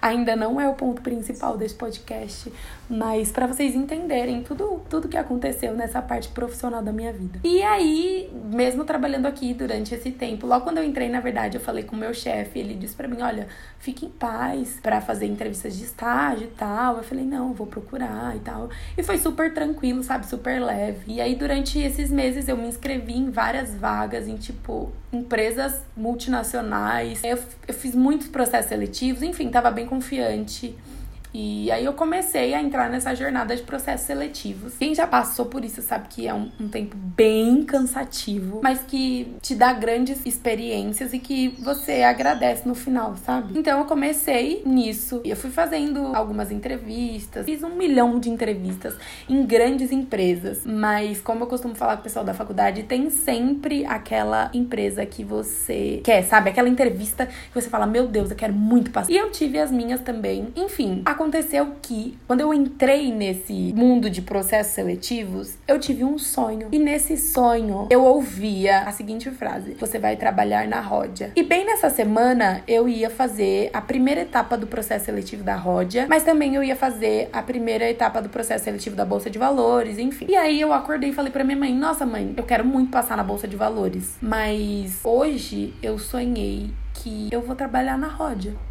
ainda 0.02 0.36
não 0.36 0.60
é 0.60 0.68
o 0.68 0.74
ponto 0.74 1.02
principal 1.02 1.58
desse 1.58 1.75
podcast, 1.75 2.52
mas 2.89 3.31
para 3.31 3.48
vocês 3.48 3.75
entenderem 3.75 4.42
tudo 4.42 4.81
tudo 4.89 5.07
que 5.07 5.18
aconteceu 5.18 5.74
nessa 5.74 6.01
parte 6.01 6.30
profissional 6.30 6.81
da 6.81 6.92
minha 6.92 7.12
vida. 7.12 7.39
E 7.44 7.62
aí, 7.62 8.30
mesmo 8.51 8.84
trabalhando 8.84 9.25
aqui 9.25 9.54
durante 9.54 9.94
esse 9.94 10.12
tempo, 10.12 10.48
logo 10.48 10.63
quando 10.63 10.78
eu 10.78 10.84
entrei, 10.84 11.10
na 11.10 11.19
verdade, 11.19 11.57
eu 11.57 11.62
falei 11.62 11.84
com 11.84 11.95
o 11.95 12.00
meu 12.00 12.13
chefe, 12.13 12.60
ele 12.60 12.74
disse 12.74 12.95
para 12.95 13.07
mim, 13.07 13.22
olha, 13.22 13.48
fique 13.80 14.06
em 14.06 14.10
paz 14.10 14.80
para 14.81 15.01
fazer 15.01 15.25
entrevistas 15.25 15.78
de 15.78 15.84
estágio 15.84 16.45
e 16.45 16.51
tal. 16.51 16.98
Eu 16.98 17.04
falei, 17.04 17.25
não, 17.25 17.54
vou 17.54 17.68
procurar 17.68 18.36
e 18.36 18.39
tal. 18.39 18.69
E 18.98 19.04
foi 19.04 19.18
super 19.18 19.54
tranquilo, 19.54 20.04
sabe, 20.04 20.25
super 20.25 20.62
leve. 20.62 21.13
E 21.13 21.22
aí 21.22 21.36
durante 21.36 21.80
esses 21.80 22.10
meses 22.10 22.48
eu 22.48 22.57
me 22.57 22.68
inscrevi 22.68 23.18
em 23.18 23.30
várias 23.30 23.75
vagas 23.75 24.28
em 24.28 24.36
tipo 24.36 24.92
empresas 25.12 25.81
multinacionais. 25.95 27.24
Eu, 27.24 27.40
eu 27.68 27.74
fiz 27.74 27.95
muitos 27.95 28.28
processos 28.28 28.69
seletivos, 28.69 29.22
enfim, 29.22 29.50
tava 29.50 29.72
bem 29.72 29.86
confiante. 29.86 30.75
E 31.33 31.69
aí 31.71 31.85
eu 31.85 31.94
comecei 31.94 32.54
a 32.54 32.61
entrar 32.61 32.90
nessa 32.90 33.13
jornada 33.16 33.56
de 33.56 33.63
processos 33.63 34.07
seletivos. 34.07 34.75
Quem 34.78 34.95
já 34.95 35.06
passou 35.06 35.45
por 35.45 35.63
isso 35.63 35.81
sabe 35.81 36.07
que 36.09 36.28
é 36.28 36.33
um, 36.33 36.49
um, 36.59 36.68
tempo 36.68 36.95
bem 36.95 37.63
cansativo, 37.63 38.59
mas 38.63 38.80
que 38.80 39.35
te 39.42 39.56
dá 39.56 39.73
grandes 39.73 40.25
experiências 40.25 41.13
e 41.13 41.19
que 41.19 41.49
você 41.59 42.04
agradece 42.04 42.68
no 42.68 42.75
final, 42.75 43.16
sabe? 43.18 43.57
Então 43.57 43.80
eu 43.80 43.85
comecei 43.85 44.61
nisso. 44.66 45.21
e 45.23 45.30
Eu 45.30 45.35
fui 45.35 45.49
fazendo 45.49 46.16
algumas 46.16 46.52
entrevistas, 46.52 47.45
fiz 47.45 47.63
um 47.63 47.75
milhão 47.75 48.19
de 48.19 48.30
entrevistas 48.30 48.95
em 49.30 49.45
grandes 49.45 49.92
empresas. 49.92 50.61
Mas 50.66 51.21
como 51.21 51.44
eu 51.44 51.47
costumo 51.47 51.75
falar 51.75 51.95
com 51.95 52.02
o 52.02 52.04
pessoal 52.04 52.25
da 52.25 52.33
faculdade, 52.33 52.83
tem 52.83 53.09
sempre 53.09 53.85
aquela 53.85 54.49
empresa 54.54 55.06
que 55.06 55.23
você 55.23 56.02
quer, 56.04 56.23
sabe? 56.23 56.49
Aquela 56.49 56.69
entrevista 56.69 57.25
que 57.25 57.54
você 57.54 57.69
fala, 57.69 57.85
meu 57.85 58.07
Deus, 58.07 58.31
eu 58.31 58.37
quero 58.37 58.54
muito 58.54 58.92
passar. 58.92 59.11
E 59.11 59.18
eu 59.18 59.31
tive 59.31 59.59
as 59.59 59.71
minhas 59.71 60.02
também. 60.02 60.47
Enfim, 60.56 61.02
a 61.06 61.13
aconteceu 61.18 61.74
que, 61.81 62.16
quando 62.28 62.42
eu 62.42 62.54
entrei 62.54 63.12
nesse 63.12 63.74
mundo 63.76 64.07
de 64.07 64.21
processos 64.21 64.74
seletivos, 64.74 65.57
eu 65.68 65.80
tive 65.80 66.04
um 66.04 66.19
sonho. 66.19 66.69
E 66.71 66.78
nesse 66.78 67.18
sonho, 67.18 67.88
eu 67.90 68.04
ouvia 68.04 68.81
a 68.81 68.92
seguinte 68.92 69.31
frase: 69.31 69.76
Você 69.80 69.97
vai 69.97 70.16
trabalhar 70.16 70.68
na 70.68 70.80
Ródia. 70.80 71.31
E 71.36 71.42
bem 71.42 71.66
nessa 71.66 71.90
semana, 71.90 72.62
eu 72.68 72.88
ia 72.88 73.09
fazer 73.09 73.71
a 73.74 73.81
primeira 73.81 74.21
etapa 74.21 74.56
do 74.56 74.68
processo 74.68 75.06
seletivo 75.06 75.44
da 75.44 75.56
Ródia, 75.56 76.06
mas 76.07 76.24
também 76.24 76.54
eu 76.54 76.64
ia 76.64 76.76
fazer 76.76 77.30
a 77.33 77.42
primeira 77.42 77.90
etapa 77.90 78.21
do 78.21 78.30
processo 78.30 78.66
seletivo 78.66 78.95
da 78.95 79.04
Bolsa 79.04 79.30
de 79.30 79.40
Valores, 79.40 79.97
enfim. 79.97 80.28
E 80.30 80.36
aí 80.36 80.62
eu 80.62 80.71
acordei 80.71 81.09
e 81.09 81.14
falei 81.14 81.31
pra 81.31 81.44
minha 81.44 81.57
mãe: 81.57 81.74
Nossa, 81.74 82.06
mãe, 82.06 82.33
eu 82.38 82.44
quero 82.44 82.64
muito 82.64 82.92
passar 82.92 83.18
na 83.18 83.24
Bolsa 83.24 83.47
de 83.47 83.56
Valores, 83.56 84.18
mas 84.21 85.00
hoje 85.04 85.74
eu 85.81 85.97
sonhei 85.97 86.69
que 86.94 87.30
eu 87.31 87.42
vou 87.42 87.56
trabalhar 87.56 87.97
na 87.97 88.07
Ródia 88.07 88.67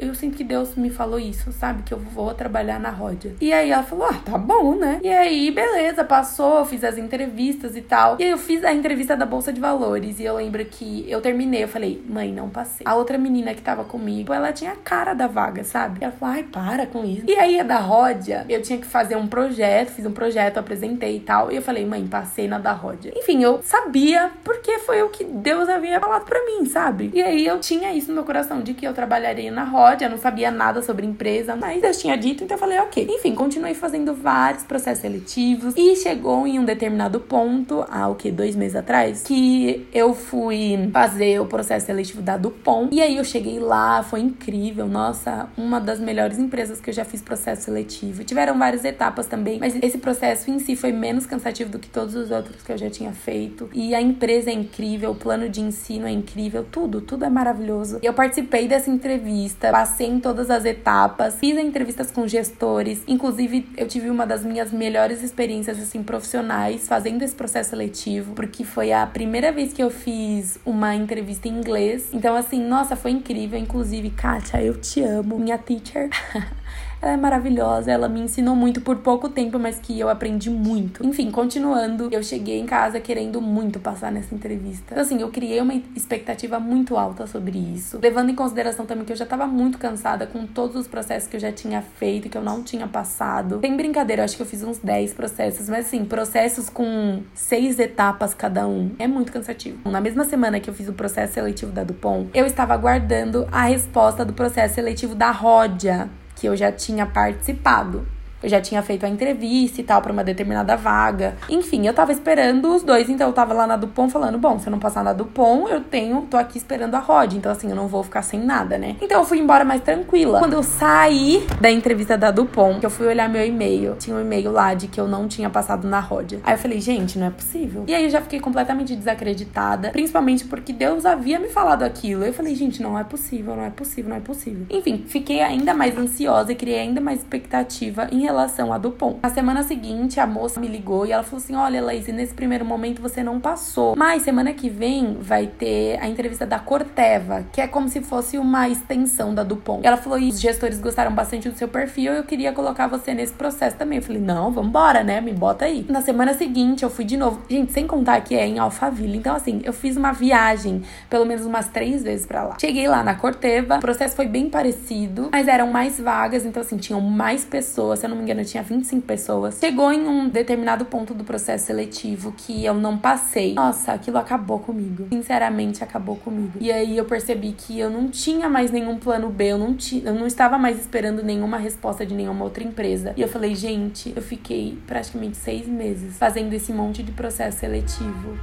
eu 0.00 0.14
sinto 0.14 0.36
que 0.36 0.44
Deus 0.44 0.74
me 0.74 0.90
falou 0.90 1.18
isso, 1.18 1.52
sabe? 1.52 1.82
Que 1.82 1.92
eu 1.92 1.98
vou 1.98 2.32
trabalhar 2.34 2.80
na 2.80 2.90
Ródia. 2.90 3.34
E 3.40 3.52
aí 3.52 3.70
ela 3.70 3.82
falou: 3.82 4.06
Ah, 4.06 4.20
tá 4.24 4.38
bom, 4.38 4.74
né? 4.74 5.00
E 5.02 5.08
aí, 5.08 5.50
beleza, 5.50 6.02
passou, 6.04 6.64
fiz 6.64 6.82
as 6.82 6.96
entrevistas 6.96 7.76
e 7.76 7.82
tal. 7.82 8.16
E 8.18 8.24
aí 8.24 8.30
eu 8.30 8.38
fiz 8.38 8.64
a 8.64 8.72
entrevista 8.72 9.16
da 9.16 9.26
Bolsa 9.26 9.52
de 9.52 9.60
Valores. 9.60 10.18
E 10.18 10.24
eu 10.24 10.36
lembro 10.36 10.64
que 10.64 11.04
eu 11.08 11.20
terminei, 11.20 11.64
eu 11.64 11.68
falei, 11.68 12.02
mãe, 12.08 12.32
não 12.32 12.48
passei. 12.48 12.86
A 12.86 12.94
outra 12.94 13.18
menina 13.18 13.54
que 13.54 13.62
tava 13.62 13.84
comigo, 13.84 14.32
ela 14.32 14.52
tinha 14.52 14.72
a 14.72 14.76
cara 14.76 15.14
da 15.14 15.26
vaga, 15.26 15.62
sabe? 15.64 15.98
Ela 16.02 16.12
falou, 16.12 16.34
ai, 16.34 16.42
para 16.44 16.86
com 16.86 17.04
isso. 17.04 17.24
E 17.26 17.34
aí, 17.36 17.60
a 17.60 17.62
da 17.62 17.78
Ródia, 17.78 18.46
eu 18.48 18.62
tinha 18.62 18.78
que 18.78 18.86
fazer 18.86 19.16
um 19.16 19.26
projeto, 19.26 19.90
fiz 19.90 20.06
um 20.06 20.12
projeto, 20.12 20.58
apresentei 20.58 21.16
e 21.16 21.20
tal. 21.20 21.52
E 21.52 21.56
eu 21.56 21.62
falei, 21.62 21.84
mãe, 21.84 22.06
passei 22.06 22.48
na 22.48 22.58
da 22.58 22.72
Ródia. 22.72 23.12
Enfim, 23.16 23.42
eu 23.42 23.60
sabia 23.62 24.30
porque 24.42 24.78
foi 24.80 25.02
o 25.02 25.08
que 25.08 25.24
Deus 25.24 25.68
havia 25.68 26.00
falado 26.00 26.24
para 26.24 26.44
mim, 26.46 26.64
sabe? 26.64 27.10
E 27.12 27.22
aí 27.22 27.46
eu 27.46 27.58
tinha 27.60 27.92
isso 27.92 28.08
no 28.08 28.14
meu 28.14 28.24
coração 28.24 28.60
de 28.62 28.74
que 28.74 28.86
eu 28.86 28.94
trabalharia 28.94 29.50
na 29.50 29.64
Ródia, 29.90 30.08
não 30.08 30.18
sabia 30.18 30.52
nada 30.52 30.82
sobre 30.82 31.04
empresa, 31.04 31.56
mas 31.56 31.82
Deus 31.82 31.98
tinha 31.98 32.16
dito, 32.16 32.44
então 32.44 32.54
eu 32.54 32.60
falei, 32.60 32.78
ok. 32.78 33.06
Enfim, 33.10 33.34
continuei 33.34 33.74
fazendo 33.74 34.14
vários 34.14 34.62
processos 34.62 35.02
seletivos 35.02 35.74
e 35.76 35.96
chegou 35.96 36.46
em 36.46 36.60
um 36.60 36.64
determinado 36.64 37.18
ponto, 37.18 37.84
há 37.90 38.06
o 38.06 38.14
que, 38.14 38.30
dois 38.30 38.54
meses 38.54 38.76
atrás, 38.76 39.24
que 39.24 39.88
eu 39.92 40.14
fui 40.14 40.88
fazer 40.92 41.40
o 41.40 41.46
processo 41.46 41.86
seletivo 41.86 42.22
da 42.22 42.36
Dupont. 42.36 42.94
E 42.94 43.02
aí 43.02 43.16
eu 43.16 43.24
cheguei 43.24 43.58
lá, 43.58 44.02
foi 44.04 44.20
incrível, 44.20 44.86
nossa, 44.86 45.48
uma 45.56 45.80
das 45.80 45.98
melhores 45.98 46.38
empresas 46.38 46.80
que 46.80 46.90
eu 46.90 46.94
já 46.94 47.04
fiz 47.04 47.20
processo 47.20 47.62
seletivo. 47.62 48.22
Tiveram 48.22 48.56
várias 48.56 48.84
etapas 48.84 49.26
também, 49.26 49.58
mas 49.58 49.76
esse 49.82 49.98
processo 49.98 50.52
em 50.52 50.60
si 50.60 50.76
foi 50.76 50.92
menos 50.92 51.26
cansativo 51.26 51.68
do 51.68 51.80
que 51.80 51.88
todos 51.88 52.14
os 52.14 52.30
outros 52.30 52.62
que 52.62 52.70
eu 52.70 52.78
já 52.78 52.88
tinha 52.88 53.12
feito. 53.12 53.68
E 53.72 53.92
a 53.92 54.00
empresa 54.00 54.50
é 54.50 54.52
incrível, 54.52 55.10
o 55.10 55.16
plano 55.16 55.48
de 55.48 55.60
ensino 55.60 56.06
é 56.06 56.12
incrível, 56.12 56.64
tudo, 56.70 57.00
tudo 57.00 57.24
é 57.24 57.28
maravilhoso. 57.28 57.98
Eu 58.02 58.14
participei 58.14 58.68
dessa 58.68 58.88
entrevista, 58.88 59.69
passei 59.70 60.08
em 60.08 60.20
todas 60.20 60.50
as 60.50 60.64
etapas, 60.64 61.34
fiz 61.34 61.56
entrevistas 61.58 62.10
com 62.10 62.26
gestores, 62.26 63.02
inclusive 63.06 63.68
eu 63.76 63.86
tive 63.86 64.10
uma 64.10 64.26
das 64.26 64.44
minhas 64.44 64.72
melhores 64.72 65.22
experiências 65.22 65.80
assim 65.80 66.02
profissionais 66.02 66.88
fazendo 66.88 67.22
esse 67.22 67.34
processo 67.34 67.70
seletivo, 67.70 68.34
porque 68.34 68.64
foi 68.64 68.92
a 68.92 69.06
primeira 69.06 69.52
vez 69.52 69.72
que 69.72 69.82
eu 69.82 69.90
fiz 69.90 70.58
uma 70.64 70.94
entrevista 70.94 71.48
em 71.48 71.52
inglês. 71.52 72.08
Então 72.12 72.34
assim, 72.36 72.62
nossa, 72.62 72.96
foi 72.96 73.12
incrível, 73.12 73.58
inclusive, 73.58 74.10
Kátia, 74.10 74.62
eu 74.62 74.80
te 74.80 75.02
amo, 75.02 75.38
minha 75.38 75.58
teacher. 75.58 76.10
Ela 77.02 77.12
é 77.12 77.16
maravilhosa, 77.16 77.90
ela 77.90 78.08
me 78.10 78.20
ensinou 78.20 78.54
muito 78.54 78.82
por 78.82 78.96
pouco 78.98 79.30
tempo, 79.30 79.58
mas 79.58 79.80
que 79.80 79.98
eu 79.98 80.10
aprendi 80.10 80.50
muito. 80.50 81.04
Enfim, 81.06 81.30
continuando, 81.30 82.10
eu 82.12 82.22
cheguei 82.22 82.60
em 82.60 82.66
casa 82.66 83.00
querendo 83.00 83.40
muito 83.40 83.80
passar 83.80 84.12
nessa 84.12 84.34
entrevista. 84.34 84.88
Então, 84.90 85.02
assim, 85.02 85.20
eu 85.20 85.30
criei 85.30 85.60
uma 85.62 85.72
expectativa 85.96 86.60
muito 86.60 86.98
alta 86.98 87.26
sobre 87.26 87.58
isso, 87.58 87.98
levando 88.02 88.28
em 88.28 88.34
consideração 88.34 88.84
também 88.84 89.06
que 89.06 89.12
eu 89.12 89.16
já 89.16 89.24
tava 89.24 89.46
muito 89.46 89.78
cansada 89.78 90.26
com 90.26 90.46
todos 90.46 90.76
os 90.76 90.86
processos 90.86 91.26
que 91.26 91.36
eu 91.36 91.40
já 91.40 91.50
tinha 91.50 91.80
feito, 91.80 92.28
que 92.28 92.36
eu 92.36 92.42
não 92.42 92.62
tinha 92.62 92.86
passado. 92.86 93.60
Sem 93.62 93.76
brincadeira, 93.76 94.20
eu 94.20 94.24
acho 94.24 94.36
que 94.36 94.42
eu 94.42 94.46
fiz 94.46 94.62
uns 94.62 94.76
10 94.76 95.14
processos, 95.14 95.70
mas 95.70 95.86
assim, 95.86 96.04
processos 96.04 96.68
com 96.68 97.22
seis 97.32 97.78
etapas 97.78 98.34
cada 98.34 98.68
um. 98.68 98.90
É 98.98 99.06
muito 99.06 99.32
cansativo. 99.32 99.90
Na 99.90 100.02
mesma 100.02 100.24
semana 100.24 100.60
que 100.60 100.68
eu 100.68 100.74
fiz 100.74 100.86
o 100.86 100.92
processo 100.92 101.32
seletivo 101.32 101.72
da 101.72 101.82
Dupont, 101.82 102.28
eu 102.34 102.44
estava 102.44 102.74
aguardando 102.74 103.48
a 103.50 103.62
resposta 103.62 104.22
do 104.22 104.34
processo 104.34 104.74
seletivo 104.74 105.14
da 105.14 105.30
Ródia 105.30 106.10
que 106.40 106.46
eu 106.48 106.56
já 106.56 106.72
tinha 106.72 107.04
participado. 107.04 108.06
Eu 108.42 108.48
já 108.48 108.60
tinha 108.60 108.82
feito 108.82 109.04
a 109.04 109.08
entrevista 109.08 109.80
e 109.80 109.84
tal 109.84 110.00
para 110.00 110.12
uma 110.12 110.24
determinada 110.24 110.76
vaga. 110.76 111.36
Enfim, 111.48 111.86
eu 111.86 111.94
tava 111.94 112.12
esperando 112.12 112.74
os 112.74 112.82
dois, 112.82 113.08
então 113.08 113.28
eu 113.28 113.32
tava 113.32 113.52
lá 113.52 113.66
na 113.66 113.76
Dupont 113.76 114.12
falando: 114.12 114.38
bom, 114.38 114.58
se 114.58 114.66
eu 114.66 114.70
não 114.70 114.78
passar 114.78 115.04
na 115.04 115.12
Dupont, 115.12 115.70
eu 115.70 115.80
tenho, 115.80 116.22
tô 116.22 116.36
aqui 116.36 116.58
esperando 116.58 116.94
a 116.94 116.98
Rod. 116.98 117.34
Então, 117.34 117.52
assim, 117.52 117.68
eu 117.68 117.76
não 117.76 117.86
vou 117.86 118.02
ficar 118.02 118.22
sem 118.22 118.40
nada, 118.40 118.78
né? 118.78 118.96
Então 119.00 119.20
eu 119.20 119.24
fui 119.24 119.38
embora 119.38 119.64
mais 119.64 119.82
tranquila. 119.82 120.38
Quando 120.38 120.54
eu 120.54 120.62
saí 120.62 121.46
da 121.60 121.70
entrevista 121.70 122.16
da 122.16 122.30
Dupont, 122.30 122.82
eu 122.82 122.90
fui 122.90 123.06
olhar 123.06 123.28
meu 123.28 123.44
e-mail, 123.44 123.96
tinha 123.98 124.16
um 124.16 124.20
e-mail 124.20 124.50
lá 124.50 124.74
de 124.74 124.88
que 124.88 125.00
eu 125.00 125.06
não 125.06 125.28
tinha 125.28 125.50
passado 125.50 125.86
na 125.86 126.00
Rod. 126.00 126.34
Aí 126.42 126.54
eu 126.54 126.58
falei, 126.58 126.80
gente, 126.80 127.18
não 127.18 127.26
é 127.26 127.30
possível. 127.30 127.84
E 127.86 127.94
aí 127.94 128.04
eu 128.04 128.10
já 128.10 128.20
fiquei 128.20 128.40
completamente 128.40 128.96
desacreditada, 128.96 129.90
principalmente 129.90 130.44
porque 130.44 130.72
Deus 130.72 131.04
havia 131.04 131.38
me 131.38 131.48
falado 131.48 131.82
aquilo. 131.82 132.24
Eu 132.24 132.32
falei, 132.32 132.54
gente, 132.54 132.82
não 132.82 132.98
é 132.98 133.04
possível, 133.04 133.54
não 133.54 133.64
é 133.64 133.70
possível, 133.70 134.10
não 134.10 134.16
é 134.16 134.20
possível. 134.20 134.66
Enfim, 134.70 135.04
fiquei 135.06 135.40
ainda 135.42 135.74
mais 135.74 135.96
ansiosa 135.96 136.52
e 136.52 136.54
criei 136.54 136.80
ainda 136.80 137.00
mais 137.00 137.18
expectativa 137.18 138.08
em 138.10 138.29
relação 138.30 138.72
à 138.72 138.78
Dupont. 138.78 139.18
Na 139.22 139.28
semana 139.28 139.62
seguinte, 139.62 140.20
a 140.20 140.26
moça 140.26 140.60
me 140.60 140.68
ligou 140.68 141.04
e 141.04 141.12
ela 141.12 141.22
falou 141.22 141.38
assim: 141.38 141.54
Olha, 141.54 141.82
Laís, 141.82 142.06
nesse 142.06 142.34
primeiro 142.34 142.64
momento 142.64 143.02
você 143.02 143.22
não 143.22 143.40
passou. 143.40 143.94
Mas 143.96 144.22
semana 144.22 144.52
que 144.52 144.68
vem 144.68 145.16
vai 145.20 145.46
ter 145.46 145.98
a 146.00 146.08
entrevista 146.08 146.46
da 146.46 146.58
Corteva, 146.58 147.44
que 147.52 147.60
é 147.60 147.66
como 147.66 147.88
se 147.88 148.00
fosse 148.00 148.38
uma 148.38 148.68
extensão 148.68 149.34
da 149.34 149.42
Dupont. 149.42 149.86
Ela 149.86 149.96
falou: 149.96 150.18
os 150.18 150.40
gestores 150.40 150.80
gostaram 150.80 151.12
bastante 151.12 151.48
do 151.48 151.56
seu 151.56 151.68
perfil, 151.68 152.12
eu 152.12 152.24
queria 152.24 152.52
colocar 152.52 152.86
você 152.86 153.12
nesse 153.12 153.32
processo 153.32 153.76
também. 153.76 153.98
Eu 153.98 154.02
falei: 154.02 154.20
Não, 154.20 154.50
vambora, 154.52 155.02
né? 155.02 155.20
Me 155.20 155.32
bota 155.32 155.64
aí. 155.64 155.84
Na 155.88 156.00
semana 156.00 156.34
seguinte, 156.34 156.82
eu 156.82 156.90
fui 156.90 157.04
de 157.04 157.16
novo. 157.16 157.42
Gente, 157.48 157.72
sem 157.72 157.86
contar 157.86 158.20
que 158.20 158.34
é 158.34 158.46
em 158.46 158.58
Alphaville. 158.58 159.18
Então, 159.18 159.34
assim, 159.34 159.60
eu 159.64 159.72
fiz 159.72 159.96
uma 159.96 160.12
viagem 160.12 160.82
pelo 161.08 161.24
menos 161.24 161.44
umas 161.44 161.68
três 161.68 162.02
vezes 162.02 162.26
para 162.26 162.44
lá. 162.44 162.56
Cheguei 162.60 162.86
lá 162.86 163.02
na 163.02 163.14
Corteva, 163.14 163.76
o 163.76 163.80
processo 163.80 164.14
foi 164.14 164.26
bem 164.26 164.48
parecido, 164.48 165.28
mas 165.32 165.48
eram 165.48 165.70
mais 165.70 165.98
vagas, 165.98 166.44
então, 166.44 166.62
assim, 166.62 166.76
tinham 166.76 167.00
mais 167.00 167.44
pessoas. 167.44 167.98
Se 167.98 168.06
eu 168.06 168.10
não 168.10 168.16
me 168.20 168.30
engano, 168.30 168.44
tinha 168.44 168.62
25 168.62 169.06
pessoas. 169.06 169.58
Chegou 169.58 169.92
em 169.92 170.06
um 170.06 170.28
determinado 170.28 170.84
ponto 170.84 171.14
do 171.14 171.24
processo 171.24 171.66
seletivo 171.66 172.32
que 172.36 172.64
eu 172.64 172.74
não 172.74 172.98
passei. 172.98 173.54
Nossa, 173.54 173.92
aquilo 173.92 174.18
acabou 174.18 174.58
comigo. 174.58 175.06
Sinceramente, 175.12 175.82
acabou 175.82 176.16
comigo. 176.16 176.58
E 176.60 176.70
aí 176.70 176.96
eu 176.96 177.04
percebi 177.04 177.52
que 177.52 177.78
eu 177.78 177.90
não 177.90 178.08
tinha 178.08 178.48
mais 178.48 178.70
nenhum 178.70 178.98
plano 178.98 179.28
B, 179.30 179.48
eu 179.48 179.58
não, 179.58 179.74
tinha, 179.74 180.04
eu 180.04 180.14
não 180.14 180.26
estava 180.26 180.58
mais 180.58 180.78
esperando 180.78 181.22
nenhuma 181.22 181.58
resposta 181.58 182.04
de 182.04 182.14
nenhuma 182.14 182.44
outra 182.44 182.64
empresa. 182.64 183.12
E 183.16 183.22
eu 183.22 183.28
falei, 183.28 183.54
gente, 183.54 184.12
eu 184.14 184.22
fiquei 184.22 184.78
praticamente 184.86 185.36
seis 185.36 185.66
meses 185.66 186.16
fazendo 186.16 186.52
esse 186.52 186.72
monte 186.72 187.02
de 187.02 187.12
processo 187.12 187.58
seletivo 187.58 188.38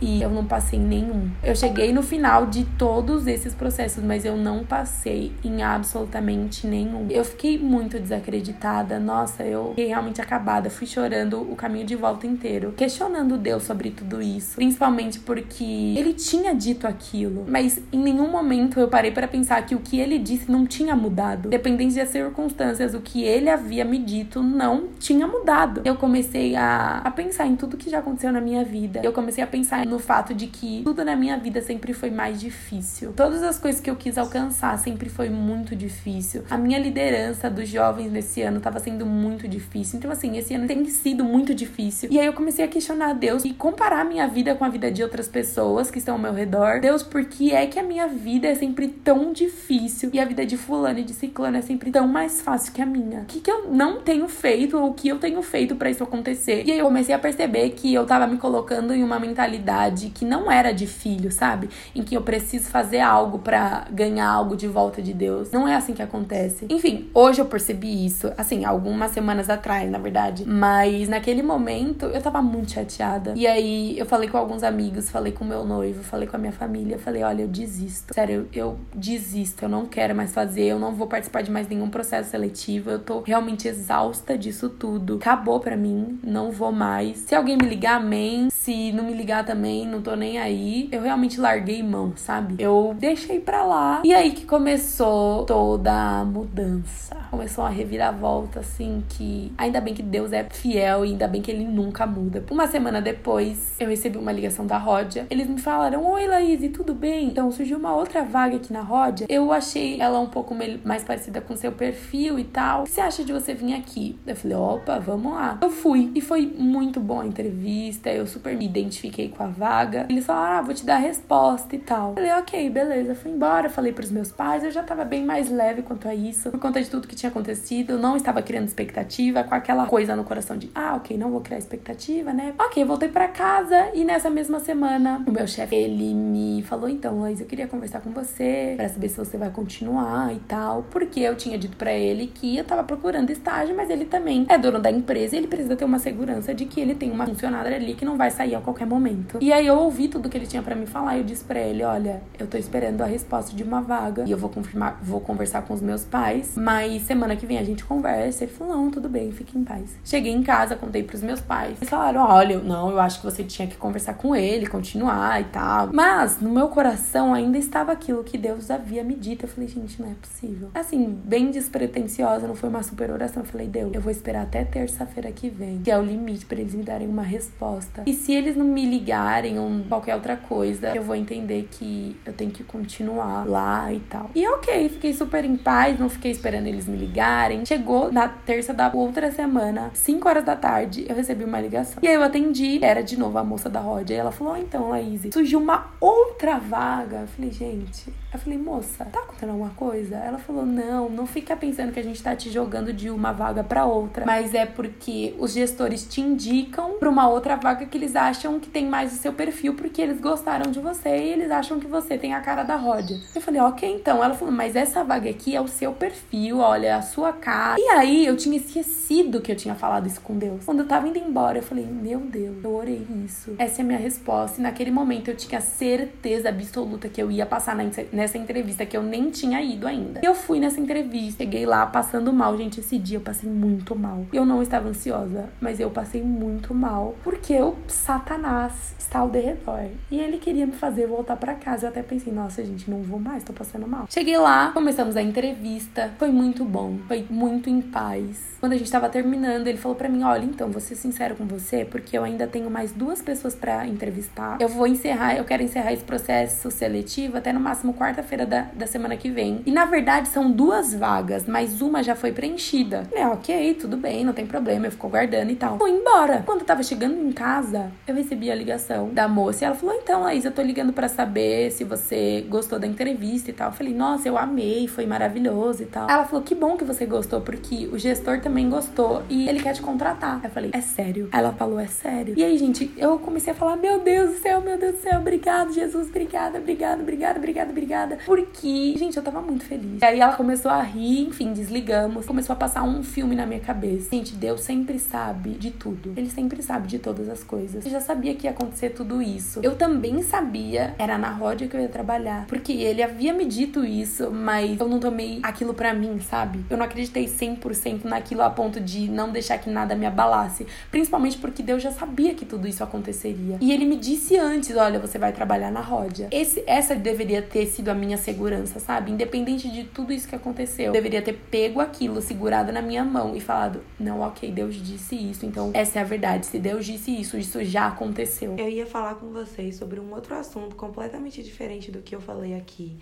e 0.00 0.22
eu 0.22 0.30
não 0.30 0.44
passei 0.44 0.78
nenhum. 0.78 1.30
Eu 1.42 1.54
cheguei 1.54 1.92
no 1.92 2.02
final 2.02 2.46
de 2.46 2.64
todos 2.78 3.26
esses 3.26 3.54
processos, 3.54 4.02
mas 4.04 4.24
eu 4.24 4.36
não 4.36 4.64
passei 4.64 5.32
em 5.44 5.62
absolutamente 5.62 6.66
nenhum. 6.66 7.06
Eu 7.10 7.24
fiquei 7.24 7.58
muito 7.58 7.98
desacreditada. 7.98 8.98
Nossa, 8.98 9.42
eu 9.42 9.70
fiquei 9.70 9.86
realmente 9.86 10.20
acabada. 10.20 10.68
Fui 10.70 10.86
chorando 10.86 11.40
o 11.40 11.56
caminho 11.56 11.86
de 11.86 11.96
volta 11.96 12.26
inteiro, 12.26 12.74
questionando 12.76 13.38
Deus 13.38 13.62
sobre 13.62 13.90
tudo 13.90 14.20
isso, 14.20 14.56
principalmente 14.56 15.18
porque 15.20 15.64
ele 15.96 16.12
tinha 16.12 16.54
dito 16.54 16.86
aquilo, 16.86 17.44
mas 17.48 17.80
em 17.92 17.98
nenhum 17.98 18.30
momento 18.30 18.78
eu 18.78 18.88
parei 18.88 19.10
para 19.10 19.26
pensar 19.26 19.64
que 19.64 19.74
o 19.74 19.80
que 19.80 19.98
ele 19.98 20.18
disse 20.18 20.50
não 20.50 20.66
tinha 20.66 20.94
mudado. 20.94 21.48
Dependente 21.48 21.94
das 21.96 22.08
circunstâncias, 22.08 22.94
o 22.94 23.00
que 23.00 23.22
ele 23.22 23.48
havia 23.48 23.84
me 23.84 23.98
dito 23.98 24.42
não 24.42 24.88
tinha 24.98 25.26
mudado. 25.26 25.82
Eu 25.84 25.96
comecei 25.96 26.54
a, 26.56 26.98
a 27.04 27.10
pensar 27.10 27.46
em 27.46 27.56
tudo 27.56 27.76
que 27.76 27.88
já 27.88 27.98
aconteceu 27.98 28.32
na 28.32 28.40
minha 28.40 28.64
vida. 28.64 29.00
Eu 29.02 29.12
comecei 29.12 29.42
a 29.42 29.46
pensar 29.46 29.85
no 29.86 29.98
fato 29.98 30.34
de 30.34 30.46
que 30.46 30.82
tudo 30.84 31.04
na 31.04 31.16
minha 31.16 31.36
vida 31.36 31.60
sempre 31.60 31.92
foi 31.92 32.10
mais 32.10 32.40
difícil. 32.40 33.12
Todas 33.14 33.42
as 33.42 33.58
coisas 33.58 33.80
que 33.80 33.90
eu 33.90 33.96
quis 33.96 34.18
alcançar 34.18 34.78
sempre 34.78 35.08
foi 35.08 35.28
muito 35.28 35.74
difícil. 35.74 36.44
A 36.50 36.56
minha 36.56 36.78
liderança 36.78 37.48
dos 37.48 37.68
jovens 37.68 38.10
nesse 38.10 38.42
ano 38.42 38.58
estava 38.58 38.78
sendo 38.78 39.06
muito 39.06 39.48
difícil. 39.48 39.98
Então, 39.98 40.10
assim, 40.10 40.36
esse 40.36 40.54
ano 40.54 40.66
tem 40.66 40.84
sido 40.86 41.24
muito 41.24 41.54
difícil. 41.54 42.08
E 42.10 42.18
aí 42.18 42.26
eu 42.26 42.32
comecei 42.32 42.64
a 42.64 42.68
questionar 42.68 43.14
Deus 43.14 43.44
e 43.44 43.52
comparar 43.52 44.00
a 44.00 44.04
minha 44.04 44.26
vida 44.26 44.54
com 44.54 44.64
a 44.64 44.68
vida 44.68 44.90
de 44.90 45.02
outras 45.02 45.28
pessoas 45.28 45.90
que 45.90 45.98
estão 45.98 46.14
ao 46.14 46.20
meu 46.20 46.32
redor. 46.32 46.80
Deus, 46.80 47.02
por 47.02 47.24
que 47.24 47.52
é 47.52 47.66
que 47.66 47.78
a 47.78 47.82
minha 47.82 48.06
vida 48.06 48.48
é 48.48 48.54
sempre 48.54 48.88
tão 48.88 49.32
difícil 49.32 50.10
e 50.12 50.20
a 50.20 50.24
vida 50.24 50.44
de 50.44 50.56
fulano 50.56 50.98
e 50.98 51.04
de 51.04 51.12
ciclano 51.12 51.56
é 51.56 51.62
sempre 51.62 51.90
tão 51.90 52.06
mais 52.06 52.40
fácil 52.40 52.72
que 52.72 52.82
a 52.82 52.86
minha? 52.86 53.20
O 53.20 53.24
que, 53.24 53.40
que 53.40 53.50
eu 53.50 53.70
não 53.70 54.00
tenho 54.00 54.28
feito 54.28 54.78
ou 54.78 54.90
o 54.90 54.94
que 54.94 55.08
eu 55.08 55.18
tenho 55.18 55.42
feito 55.42 55.76
para 55.76 55.90
isso 55.90 56.02
acontecer? 56.02 56.64
E 56.66 56.72
aí 56.72 56.78
eu 56.78 56.86
comecei 56.86 57.14
a 57.14 57.18
perceber 57.18 57.70
que 57.70 57.92
eu 57.92 58.06
tava 58.06 58.26
me 58.26 58.36
colocando 58.36 58.92
em 58.92 59.02
uma 59.02 59.18
mentalidade 59.18 59.75
que 60.14 60.24
não 60.24 60.50
era 60.50 60.72
de 60.72 60.86
filho, 60.86 61.30
sabe? 61.30 61.68
Em 61.94 62.02
que 62.02 62.16
eu 62.16 62.22
preciso 62.22 62.68
fazer 62.68 63.00
algo 63.00 63.38
para 63.38 63.86
ganhar 63.90 64.28
algo 64.28 64.56
de 64.56 64.66
volta 64.66 65.00
de 65.00 65.12
Deus. 65.12 65.50
Não 65.50 65.66
é 65.66 65.74
assim 65.74 65.92
que 65.92 66.02
acontece. 66.02 66.66
Enfim, 66.68 67.08
hoje 67.14 67.40
eu 67.40 67.46
percebi 67.46 68.04
isso, 68.04 68.32
assim, 68.36 68.64
algumas 68.64 69.10
semanas 69.12 69.48
atrás, 69.48 69.90
na 69.90 69.98
verdade. 69.98 70.44
Mas 70.46 71.08
naquele 71.08 71.42
momento 71.42 72.06
eu 72.06 72.20
tava 72.20 72.42
muito 72.42 72.72
chateada. 72.72 73.34
E 73.36 73.46
aí 73.46 73.98
eu 73.98 74.06
falei 74.06 74.28
com 74.28 74.38
alguns 74.38 74.62
amigos, 74.62 75.10
falei 75.10 75.32
com 75.32 75.44
meu 75.44 75.64
noivo, 75.64 76.02
falei 76.02 76.26
com 76.26 76.36
a 76.36 76.38
minha 76.38 76.52
família, 76.52 76.98
falei: 76.98 77.22
olha, 77.22 77.42
eu 77.42 77.48
desisto. 77.48 78.14
Sério, 78.14 78.48
eu, 78.52 78.66
eu 78.66 78.78
desisto, 78.94 79.64
eu 79.64 79.68
não 79.68 79.86
quero 79.86 80.14
mais 80.14 80.32
fazer, 80.32 80.64
eu 80.64 80.78
não 80.78 80.92
vou 80.92 81.06
participar 81.06 81.42
de 81.42 81.50
mais 81.50 81.68
nenhum 81.68 81.88
processo 81.88 82.30
seletivo. 82.30 82.90
Eu 82.90 82.98
tô 82.98 83.20
realmente 83.20 83.68
exausta 83.68 84.36
disso 84.36 84.68
tudo. 84.68 85.16
Acabou 85.16 85.60
para 85.60 85.76
mim, 85.76 86.18
não 86.22 86.50
vou 86.50 86.72
mais. 86.72 87.18
Se 87.18 87.34
alguém 87.34 87.56
me 87.56 87.68
ligar, 87.68 87.96
amém. 87.96 88.48
Se 88.50 88.92
não 88.92 89.04
me 89.04 89.14
ligar 89.14 89.44
também, 89.44 89.65
não 89.86 90.02
tô 90.02 90.14
nem 90.14 90.38
aí. 90.38 90.88
Eu 90.92 91.02
realmente 91.02 91.40
larguei 91.40 91.82
mão, 91.82 92.12
sabe? 92.16 92.56
Eu 92.58 92.94
deixei 92.98 93.40
pra 93.40 93.64
lá. 93.64 94.02
E 94.04 94.12
aí 94.12 94.32
que 94.32 94.44
começou 94.44 95.44
toda 95.44 95.92
a 95.92 96.24
mudança. 96.24 97.16
Começou 97.30 97.64
a 97.64 97.68
reviravolta, 97.68 98.60
assim, 98.60 99.02
que 99.08 99.52
ainda 99.58 99.80
bem 99.80 99.94
que 99.94 100.02
Deus 100.02 100.32
é 100.32 100.44
fiel 100.44 101.04
e 101.04 101.10
ainda 101.10 101.26
bem 101.26 101.42
que 101.42 101.50
ele 101.50 101.64
nunca 101.64 102.06
muda. 102.06 102.44
Uma 102.50 102.66
semana 102.66 103.00
depois, 103.00 103.74
eu 103.80 103.88
recebi 103.88 104.16
uma 104.16 104.32
ligação 104.32 104.66
da 104.66 104.78
Ródia. 104.78 105.26
Eles 105.28 105.48
me 105.48 105.60
falaram: 105.60 106.04
Oi, 106.12 106.26
Laís, 106.26 106.60
tudo 106.72 106.94
bem? 106.94 107.28
Então 107.28 107.50
surgiu 107.50 107.78
uma 107.78 107.94
outra 107.94 108.22
vaga 108.22 108.56
aqui 108.56 108.72
na 108.72 108.80
Ródia. 108.80 109.26
Eu 109.28 109.52
achei 109.52 110.00
ela 110.00 110.18
um 110.20 110.26
pouco 110.26 110.56
mais 110.84 111.04
parecida 111.04 111.40
com 111.40 111.56
seu 111.56 111.72
perfil 111.72 112.38
e 112.38 112.44
tal. 112.44 112.82
O 112.82 112.84
que 112.84 112.90
você 112.90 113.00
acha 113.00 113.24
de 113.24 113.32
você 113.32 113.54
vir 113.54 113.74
aqui? 113.74 114.18
Eu 114.26 114.36
falei: 114.36 114.56
opa, 114.56 114.98
vamos 114.98 115.32
lá. 115.32 115.58
Eu 115.60 115.70
fui 115.70 116.10
e 116.14 116.20
foi 116.20 116.46
muito 116.46 117.00
bom 117.00 117.20
a 117.20 117.26
entrevista. 117.26 118.10
Eu 118.10 118.26
super 118.26 118.56
me 118.56 118.64
identifiquei 118.64 119.28
com 119.28 119.42
a 119.42 119.48
vaga. 119.56 120.06
Eles 120.08 120.24
falaram: 120.24 120.58
ah, 120.58 120.62
vou 120.62 120.74
te 120.74 120.84
dar 120.84 120.96
a 120.96 120.98
resposta 120.98 121.74
e 121.74 121.78
tal. 121.78 122.10
Eu 122.10 122.14
falei: 122.14 122.32
ok, 122.32 122.70
beleza. 122.70 123.14
Fui 123.14 123.30
embora, 123.30 123.68
falei 123.68 123.92
pros 123.92 124.10
meus 124.10 124.30
pais. 124.30 124.64
Eu 124.64 124.70
já 124.70 124.82
tava 124.82 125.04
bem 125.04 125.24
mais 125.24 125.50
leve 125.50 125.82
quanto 125.82 126.08
a 126.08 126.14
isso, 126.14 126.50
por 126.50 126.60
conta 126.60 126.82
de 126.82 126.90
tudo 126.90 127.08
que 127.08 127.16
tinha 127.16 127.30
acontecido. 127.30 127.98
Não 127.98 128.16
estava 128.16 128.42
criando 128.42 128.66
expectativa, 128.66 129.42
com 129.44 129.54
aquela 129.54 129.86
coisa 129.86 130.14
no 130.14 130.24
coração 130.24 130.56
de: 130.56 130.70
ah, 130.74 130.94
ok, 130.96 131.16
não 131.16 131.30
vou 131.30 131.40
criar 131.40 131.58
expectativa, 131.58 132.32
né? 132.32 132.54
Ok, 132.58 132.84
voltei 132.84 133.08
para 133.08 133.28
casa 133.28 133.90
e 133.94 134.04
nessa 134.04 134.30
mesma 134.30 134.60
semana 134.60 135.22
o 135.26 135.30
meu 135.30 135.46
chefe 135.46 135.74
ele 135.74 136.14
me 136.14 136.62
falou: 136.62 136.88
então, 136.88 137.20
Laís, 137.20 137.40
eu 137.40 137.46
queria 137.46 137.66
conversar 137.66 138.00
com 138.00 138.10
você 138.10 138.74
para 138.76 138.88
saber 138.88 139.08
se 139.08 139.16
você 139.16 139.36
vai 139.36 139.50
continuar 139.50 140.34
e 140.34 140.38
tal, 140.40 140.84
porque 140.90 141.20
eu 141.20 141.34
tinha 141.36 141.58
dito 141.58 141.76
para 141.76 141.92
ele 141.92 142.26
que 142.26 142.56
eu 142.56 142.64
tava 142.64 142.84
procurando 142.84 143.30
estágio, 143.30 143.74
mas 143.76 143.90
ele 143.90 144.04
também 144.04 144.46
é 144.48 144.58
dono 144.58 144.78
da 144.78 144.90
empresa 144.90 145.34
e 145.34 145.38
ele 145.38 145.46
precisa 145.46 145.76
ter 145.76 145.84
uma 145.84 145.98
segurança 145.98 146.54
de 146.54 146.66
que 146.66 146.80
ele 146.80 146.94
tem 146.94 147.10
uma 147.10 147.26
funcionária 147.26 147.76
ali 147.76 147.94
que 147.94 148.04
não 148.04 148.16
vai 148.16 148.30
sair 148.30 148.54
a 148.54 148.60
qualquer 148.60 148.86
momento. 148.86 149.38
E 149.40 149.45
aí 149.52 149.66
eu 149.66 149.78
ouvi 149.78 150.08
tudo 150.08 150.28
que 150.28 150.36
ele 150.36 150.46
tinha 150.46 150.62
para 150.62 150.74
me 150.74 150.86
falar 150.86 151.16
e 151.16 151.20
eu 151.20 151.24
disse 151.24 151.44
para 151.44 151.60
ele: 151.60 151.82
olha, 151.82 152.22
eu 152.38 152.46
tô 152.46 152.56
esperando 152.56 153.02
a 153.02 153.06
resposta 153.06 153.54
de 153.54 153.62
uma 153.62 153.80
vaga 153.80 154.24
e 154.26 154.30
eu 154.30 154.38
vou 154.38 154.50
confirmar, 154.50 154.98
vou 155.02 155.20
conversar 155.20 155.62
com 155.62 155.74
os 155.74 155.80
meus 155.80 156.04
pais, 156.04 156.54
mas 156.56 157.02
semana 157.02 157.36
que 157.36 157.46
vem 157.46 157.58
a 157.58 157.64
gente 157.64 157.84
conversa. 157.84 158.44
Ele 158.44 158.52
falou: 158.52 158.76
não, 158.76 158.90
tudo 158.90 159.08
bem, 159.08 159.30
fique 159.32 159.58
em 159.58 159.64
paz. 159.64 159.96
Cheguei 160.04 160.32
em 160.32 160.42
casa, 160.42 160.76
contei 160.76 161.02
pros 161.02 161.22
meus 161.22 161.40
pais. 161.40 161.76
Eles 161.78 161.88
falaram: 161.88 162.22
olha, 162.22 162.58
não, 162.58 162.90
eu 162.90 163.00
acho 163.00 163.20
que 163.20 163.24
você 163.24 163.44
tinha 163.44 163.68
que 163.68 163.76
conversar 163.76 164.14
com 164.14 164.34
ele, 164.34 164.66
continuar 164.66 165.40
e 165.40 165.44
tal. 165.44 165.90
Mas 165.92 166.40
no 166.40 166.50
meu 166.50 166.68
coração 166.68 167.34
ainda 167.34 167.58
estava 167.58 167.92
aquilo 167.92 168.24
que 168.24 168.38
Deus 168.38 168.70
havia 168.70 169.04
me 169.04 169.14
dito. 169.14 169.44
Eu 169.44 169.48
falei, 169.48 169.68
gente, 169.68 170.00
não 170.00 170.10
é 170.10 170.14
possível. 170.14 170.70
Assim, 170.74 171.18
bem 171.24 171.50
despretensiosa, 171.50 172.46
não 172.46 172.54
foi 172.54 172.68
uma 172.68 172.82
super 172.82 173.10
oração. 173.10 173.42
Eu 173.42 173.46
falei, 173.46 173.66
Deus, 173.66 173.92
eu 173.94 174.00
vou 174.00 174.10
esperar 174.10 174.42
até 174.42 174.64
terça-feira 174.64 175.30
que 175.32 175.48
vem, 175.48 175.80
que 175.82 175.90
é 175.90 175.98
o 175.98 176.02
limite 176.02 176.46
para 176.46 176.60
eles 176.60 176.74
me 176.74 176.82
darem 176.82 177.08
uma 177.08 177.22
resposta. 177.22 178.02
E 178.06 178.12
se 178.12 178.32
eles 178.32 178.56
não 178.56 178.64
me 178.64 178.86
ligarem 178.86 179.35
ou 179.58 179.84
qualquer 179.88 180.14
outra 180.14 180.36
coisa, 180.36 180.94
eu 180.94 181.02
vou 181.02 181.14
entender 181.14 181.68
que 181.70 182.16
eu 182.24 182.32
tenho 182.32 182.50
que 182.50 182.64
continuar 182.64 183.46
lá 183.46 183.92
e 183.92 184.00
tal. 184.00 184.30
E 184.34 184.46
ok, 184.46 184.88
fiquei 184.88 185.12
super 185.12 185.44
em 185.44 185.56
paz, 185.56 185.98
não 185.98 186.08
fiquei 186.08 186.30
esperando 186.30 186.66
eles 186.66 186.86
me 186.86 186.96
ligarem. 186.96 187.64
Chegou 187.64 188.12
na 188.12 188.28
terça 188.28 188.72
da 188.72 188.90
outra 188.92 189.30
semana, 189.30 189.90
5 189.94 190.28
horas 190.28 190.44
da 190.44 190.56
tarde, 190.56 191.06
eu 191.08 191.14
recebi 191.14 191.44
uma 191.44 191.60
ligação. 191.60 191.98
E 192.02 192.08
aí 192.08 192.14
eu 192.14 192.22
atendi, 192.22 192.78
era 192.82 193.02
de 193.02 193.18
novo 193.18 193.38
a 193.38 193.44
moça 193.44 193.68
da 193.68 193.80
Rod. 193.80 194.10
E 194.10 194.14
ela 194.14 194.30
falou: 194.32 194.54
oh, 194.54 194.56
então, 194.56 194.88
Laís, 194.88 195.22
surgiu 195.32 195.58
uma 195.58 195.86
outra 196.00 196.58
vaga. 196.58 197.20
Eu 197.20 197.28
falei, 197.28 197.50
gente. 197.50 198.12
Eu 198.32 198.38
falei, 198.38 198.58
moça, 198.58 199.04
tá 199.06 199.20
acontecendo 199.20 199.50
alguma 199.50 199.70
coisa? 199.70 200.16
Ela 200.16 200.38
falou: 200.38 200.66
não, 200.66 201.08
não 201.08 201.26
fica 201.26 201.56
pensando 201.56 201.92
que 201.92 202.00
a 202.00 202.02
gente 202.02 202.22
tá 202.22 202.34
te 202.36 202.50
jogando 202.50 202.92
de 202.92 203.08
uma 203.10 203.32
vaga 203.32 203.64
para 203.64 203.86
outra. 203.86 204.24
Mas 204.26 204.54
é 204.54 204.66
porque 204.66 205.34
os 205.38 205.52
gestores 205.52 206.06
te 206.06 206.20
indicam 206.20 206.98
pra 206.98 207.08
uma 207.08 207.28
outra 207.28 207.56
vaga 207.56 207.86
que 207.86 207.96
eles 207.96 208.14
acham 208.14 208.60
que 208.60 208.68
tem 208.68 208.86
mais 208.86 209.12
seu 209.16 209.32
perfil, 209.32 209.74
porque 209.74 210.02
eles 210.02 210.20
gostaram 210.20 210.70
de 210.70 210.78
você 210.78 211.08
e 211.08 211.32
eles 211.32 211.50
acham 211.50 211.80
que 211.80 211.86
você 211.86 212.18
tem 212.18 212.34
a 212.34 212.40
cara 212.40 212.62
da 212.62 212.76
Rod. 212.76 213.10
Eu 213.34 213.40
falei, 213.40 213.60
ok, 213.60 213.90
então. 213.90 214.22
Ela 214.22 214.34
falou, 214.34 214.52
mas 214.52 214.76
essa 214.76 215.02
vaga 215.02 215.30
aqui 215.30 215.56
é 215.56 215.60
o 215.60 215.66
seu 215.68 215.92
perfil, 215.92 216.58
olha, 216.58 216.96
a 216.96 217.02
sua 217.02 217.32
cara. 217.32 217.80
E 217.80 217.88
aí 217.88 218.26
eu 218.26 218.36
tinha 218.36 218.56
esquecido 218.56 219.40
que 219.40 219.50
eu 219.50 219.56
tinha 219.56 219.74
falado 219.74 220.06
isso 220.06 220.20
com 220.20 220.36
Deus. 220.36 220.64
Quando 220.64 220.80
eu 220.80 220.86
tava 220.86 221.08
indo 221.08 221.18
embora, 221.18 221.58
eu 221.58 221.62
falei, 221.62 221.86
meu 221.86 222.20
Deus, 222.20 222.62
eu 222.62 222.74
orei 222.74 223.06
isso. 223.24 223.54
Essa 223.58 223.80
é 223.80 223.82
a 223.82 223.86
minha 223.86 223.98
resposta. 223.98 224.60
E 224.60 224.62
naquele 224.62 224.90
momento 224.90 225.30
eu 225.30 225.36
tinha 225.36 225.60
certeza 225.60 226.48
absoluta 226.50 227.08
que 227.08 227.22
eu 227.22 227.30
ia 227.30 227.46
passar 227.46 227.76
nessa 228.12 228.38
entrevista, 228.38 228.84
que 228.84 228.96
eu 228.96 229.02
nem 229.02 229.30
tinha 229.30 229.62
ido 229.62 229.86
ainda. 229.86 230.20
Eu 230.22 230.34
fui 230.34 230.60
nessa 230.60 230.80
entrevista, 230.80 231.46
cheguei 231.46 231.64
lá 231.64 231.86
passando 231.86 232.32
mal. 232.32 232.56
Gente, 232.56 232.80
esse 232.80 232.98
dia 232.98 233.18
eu 233.18 233.20
passei 233.20 233.48
muito 233.48 233.94
mal. 233.94 234.26
Eu 234.32 234.44
não 234.44 234.60
estava 234.60 234.88
ansiosa, 234.88 235.48
mas 235.60 235.78
eu 235.78 235.90
passei 235.90 236.20
muito 236.22 236.74
mal. 236.74 237.14
Porque 237.22 237.54
o 237.60 237.76
Satanás 237.86 238.94
está 239.06 239.20
ao 239.20 239.28
derredor. 239.28 239.86
E 240.10 240.18
ele 240.18 240.38
queria 240.38 240.66
me 240.66 240.72
fazer 240.72 241.06
voltar 241.06 241.36
para 241.36 241.54
casa. 241.54 241.86
Eu 241.86 241.90
até 241.90 242.02
pensei, 242.02 242.32
nossa, 242.32 242.64
gente, 242.64 242.90
não 242.90 243.02
vou 243.02 243.18
mais, 243.18 243.42
tô 243.42 243.52
passando 243.52 243.86
mal. 243.86 244.06
Cheguei 244.10 244.36
lá, 244.36 244.70
começamos 244.72 245.16
a 245.16 245.22
entrevista. 245.22 246.12
Foi 246.18 246.28
muito 246.28 246.64
bom, 246.64 246.98
foi 247.06 247.24
muito 247.30 247.70
em 247.70 247.80
paz. 247.80 248.56
Quando 248.58 248.72
a 248.72 248.76
gente 248.76 248.90
tava 248.90 249.08
terminando, 249.08 249.66
ele 249.66 249.78
falou 249.78 249.96
para 249.96 250.08
mim: 250.08 250.22
Olha, 250.22 250.44
então, 250.44 250.70
vou 250.70 250.80
ser 250.80 250.96
sincero 250.96 251.36
com 251.36 251.46
você, 251.46 251.84
porque 251.84 252.16
eu 252.16 252.24
ainda 252.24 252.46
tenho 252.46 252.70
mais 252.70 252.90
duas 252.90 253.20
pessoas 253.22 253.54
para 253.54 253.86
entrevistar. 253.86 254.56
Eu 254.60 254.68
vou 254.68 254.86
encerrar, 254.86 255.36
eu 255.36 255.44
quero 255.44 255.62
encerrar 255.62 255.92
esse 255.92 256.02
processo 256.02 256.70
seletivo 256.70 257.36
até 257.36 257.52
no 257.52 257.60
máximo 257.60 257.94
quarta-feira 257.94 258.46
da, 258.46 258.62
da 258.72 258.86
semana 258.86 259.16
que 259.16 259.30
vem. 259.30 259.62
E 259.66 259.70
na 259.70 259.84
verdade 259.84 260.28
são 260.28 260.50
duas 260.50 260.94
vagas, 260.94 261.46
mas 261.46 261.80
uma 261.80 262.02
já 262.02 262.16
foi 262.16 262.32
preenchida. 262.32 263.04
É, 263.12 263.26
ok, 263.26 263.74
tudo 263.74 263.96
bem, 263.96 264.24
não 264.24 264.32
tem 264.32 264.46
problema, 264.46 264.86
eu 264.86 264.90
fico 264.90 265.08
guardando 265.08 265.50
e 265.50 265.56
tal. 265.56 265.78
Fui 265.78 265.90
embora. 265.90 266.42
Quando 266.46 266.60
eu 266.60 266.66
tava 266.66 266.82
chegando 266.82 267.14
em 267.14 267.32
casa, 267.32 267.92
eu 268.06 268.14
recebi 268.14 268.50
a 268.50 268.54
ligação 268.54 268.95
da 269.04 269.28
moça 269.28 269.64
e 269.64 269.66
ela 269.66 269.74
falou: 269.74 269.94
Então, 269.94 270.22
Laís, 270.22 270.44
eu 270.44 270.52
tô 270.52 270.62
ligando 270.62 270.92
para 270.92 271.08
saber 271.08 271.70
se 271.70 271.84
você 271.84 272.44
gostou 272.48 272.78
da 272.78 272.86
entrevista 272.86 273.50
e 273.50 273.52
tal. 273.52 273.70
Eu 273.70 273.74
falei: 273.74 273.94
Nossa, 273.94 274.28
eu 274.28 274.36
amei, 274.36 274.88
foi 274.88 275.06
maravilhoso 275.06 275.82
e 275.82 275.86
tal. 275.86 276.08
Ela 276.08 276.24
falou: 276.24 276.44
Que 276.44 276.54
bom 276.54 276.76
que 276.76 276.84
você 276.84 277.06
gostou, 277.06 277.40
porque 277.40 277.88
o 277.92 277.98
gestor 277.98 278.40
também 278.40 278.68
gostou 278.68 279.22
e 279.28 279.48
ele 279.48 279.60
quer 279.60 279.74
te 279.74 279.82
contratar. 279.82 280.40
Eu 280.42 280.50
falei: 280.50 280.70
É 280.72 280.80
sério? 280.80 281.28
Ela 281.32 281.52
falou: 281.52 281.78
É 281.78 281.86
sério. 281.86 282.34
E 282.36 282.44
aí, 282.44 282.56
gente, 282.58 282.92
eu 282.96 283.18
comecei 283.18 283.52
a 283.52 283.56
falar: 283.56 283.76
Meu 283.76 284.00
Deus 284.00 284.30
do 284.30 284.38
céu, 284.38 284.60
meu 284.60 284.78
Deus 284.78 284.96
do 284.96 285.00
céu, 285.00 285.18
obrigado, 285.18 285.72
Jesus, 285.72 286.08
obrigada, 286.08 286.58
obrigada, 286.58 287.02
obrigada, 287.02 287.38
obrigada, 287.38 287.70
obrigada. 287.70 288.18
Porque, 288.24 288.94
gente, 288.96 289.16
eu 289.16 289.22
tava 289.22 289.40
muito 289.40 289.64
feliz. 289.64 290.00
E 290.00 290.04
aí 290.04 290.20
ela 290.20 290.34
começou 290.34 290.70
a 290.70 290.82
rir, 290.82 291.28
enfim, 291.28 291.52
desligamos. 291.52 292.26
Começou 292.26 292.54
a 292.54 292.56
passar 292.56 292.82
um 292.82 293.02
filme 293.02 293.34
na 293.34 293.46
minha 293.46 293.60
cabeça. 293.60 294.10
Gente, 294.10 294.34
Deus 294.34 294.60
sempre 294.60 294.98
sabe 294.98 295.50
de 295.50 295.70
tudo. 295.70 296.12
Ele 296.16 296.30
sempre 296.30 296.62
sabe 296.62 296.86
de 296.86 296.98
todas 296.98 297.28
as 297.28 297.42
coisas. 297.42 297.84
Eu 297.84 297.90
já 297.90 298.00
sabia 298.00 298.34
que 298.34 298.46
ia 298.46 298.50
acontecer 298.50 298.85
tudo 298.90 299.22
isso. 299.22 299.60
Eu 299.62 299.76
também 299.76 300.22
sabia, 300.22 300.94
era 300.98 301.18
na 301.18 301.30
Ródia 301.30 301.68
que 301.68 301.76
eu 301.76 301.80
ia 301.80 301.88
trabalhar. 301.88 302.46
Porque 302.46 302.72
ele 302.72 303.02
havia 303.02 303.32
me 303.32 303.44
dito 303.44 303.84
isso, 303.84 304.30
mas 304.30 304.78
eu 304.78 304.88
não 304.88 305.00
tomei 305.00 305.40
aquilo 305.42 305.74
para 305.74 305.92
mim, 305.92 306.20
sabe? 306.20 306.64
Eu 306.68 306.76
não 306.76 306.84
acreditei 306.84 307.26
100% 307.26 308.04
naquilo 308.04 308.42
a 308.42 308.50
ponto 308.50 308.80
de 308.80 309.08
não 309.08 309.30
deixar 309.30 309.58
que 309.58 309.70
nada 309.70 309.94
me 309.94 310.06
abalasse. 310.06 310.66
Principalmente 310.90 311.38
porque 311.38 311.62
Deus 311.62 311.82
já 311.82 311.90
sabia 311.90 312.34
que 312.34 312.44
tudo 312.44 312.66
isso 312.66 312.82
aconteceria. 312.82 313.58
E 313.60 313.72
ele 313.72 313.84
me 313.84 313.96
disse 313.96 314.36
antes: 314.36 314.76
olha, 314.76 314.98
você 314.98 315.18
vai 315.18 315.32
trabalhar 315.32 315.70
na 315.70 315.80
Ródia. 315.80 316.28
Esse, 316.30 316.62
essa 316.66 316.94
deveria 316.94 317.42
ter 317.42 317.66
sido 317.66 317.88
a 317.88 317.94
minha 317.94 318.16
segurança, 318.16 318.80
sabe? 318.80 319.10
Independente 319.10 319.70
de 319.70 319.84
tudo 319.84 320.12
isso 320.12 320.28
que 320.28 320.34
aconteceu. 320.34 320.86
Eu 320.86 320.92
deveria 320.92 321.22
ter 321.22 321.34
pego 321.50 321.80
aquilo, 321.80 322.20
segurado 322.20 322.72
na 322.72 322.82
minha 322.82 323.04
mão 323.04 323.36
e 323.36 323.40
falado: 323.40 323.80
não, 323.98 324.20
ok, 324.20 324.50
Deus 324.50 324.74
disse 324.74 325.14
isso, 325.14 325.46
então 325.46 325.70
essa 325.74 325.98
é 325.98 326.02
a 326.02 326.04
verdade. 326.04 326.46
Se 326.46 326.58
Deus 326.58 326.84
disse 326.84 327.10
isso, 327.10 327.36
isso 327.36 327.62
já 327.64 327.86
aconteceu. 327.86 328.54
Eu 328.58 328.68
ia 328.76 328.86
falar 328.86 329.16
com 329.16 329.32
vocês 329.32 329.76
sobre 329.76 329.98
um 329.98 330.12
outro 330.12 330.34
assunto 330.34 330.76
completamente 330.76 331.42
diferente 331.42 331.90
do 331.90 332.02
que 332.02 332.14
eu 332.14 332.20
falei 332.20 332.54
aqui. 332.54 332.98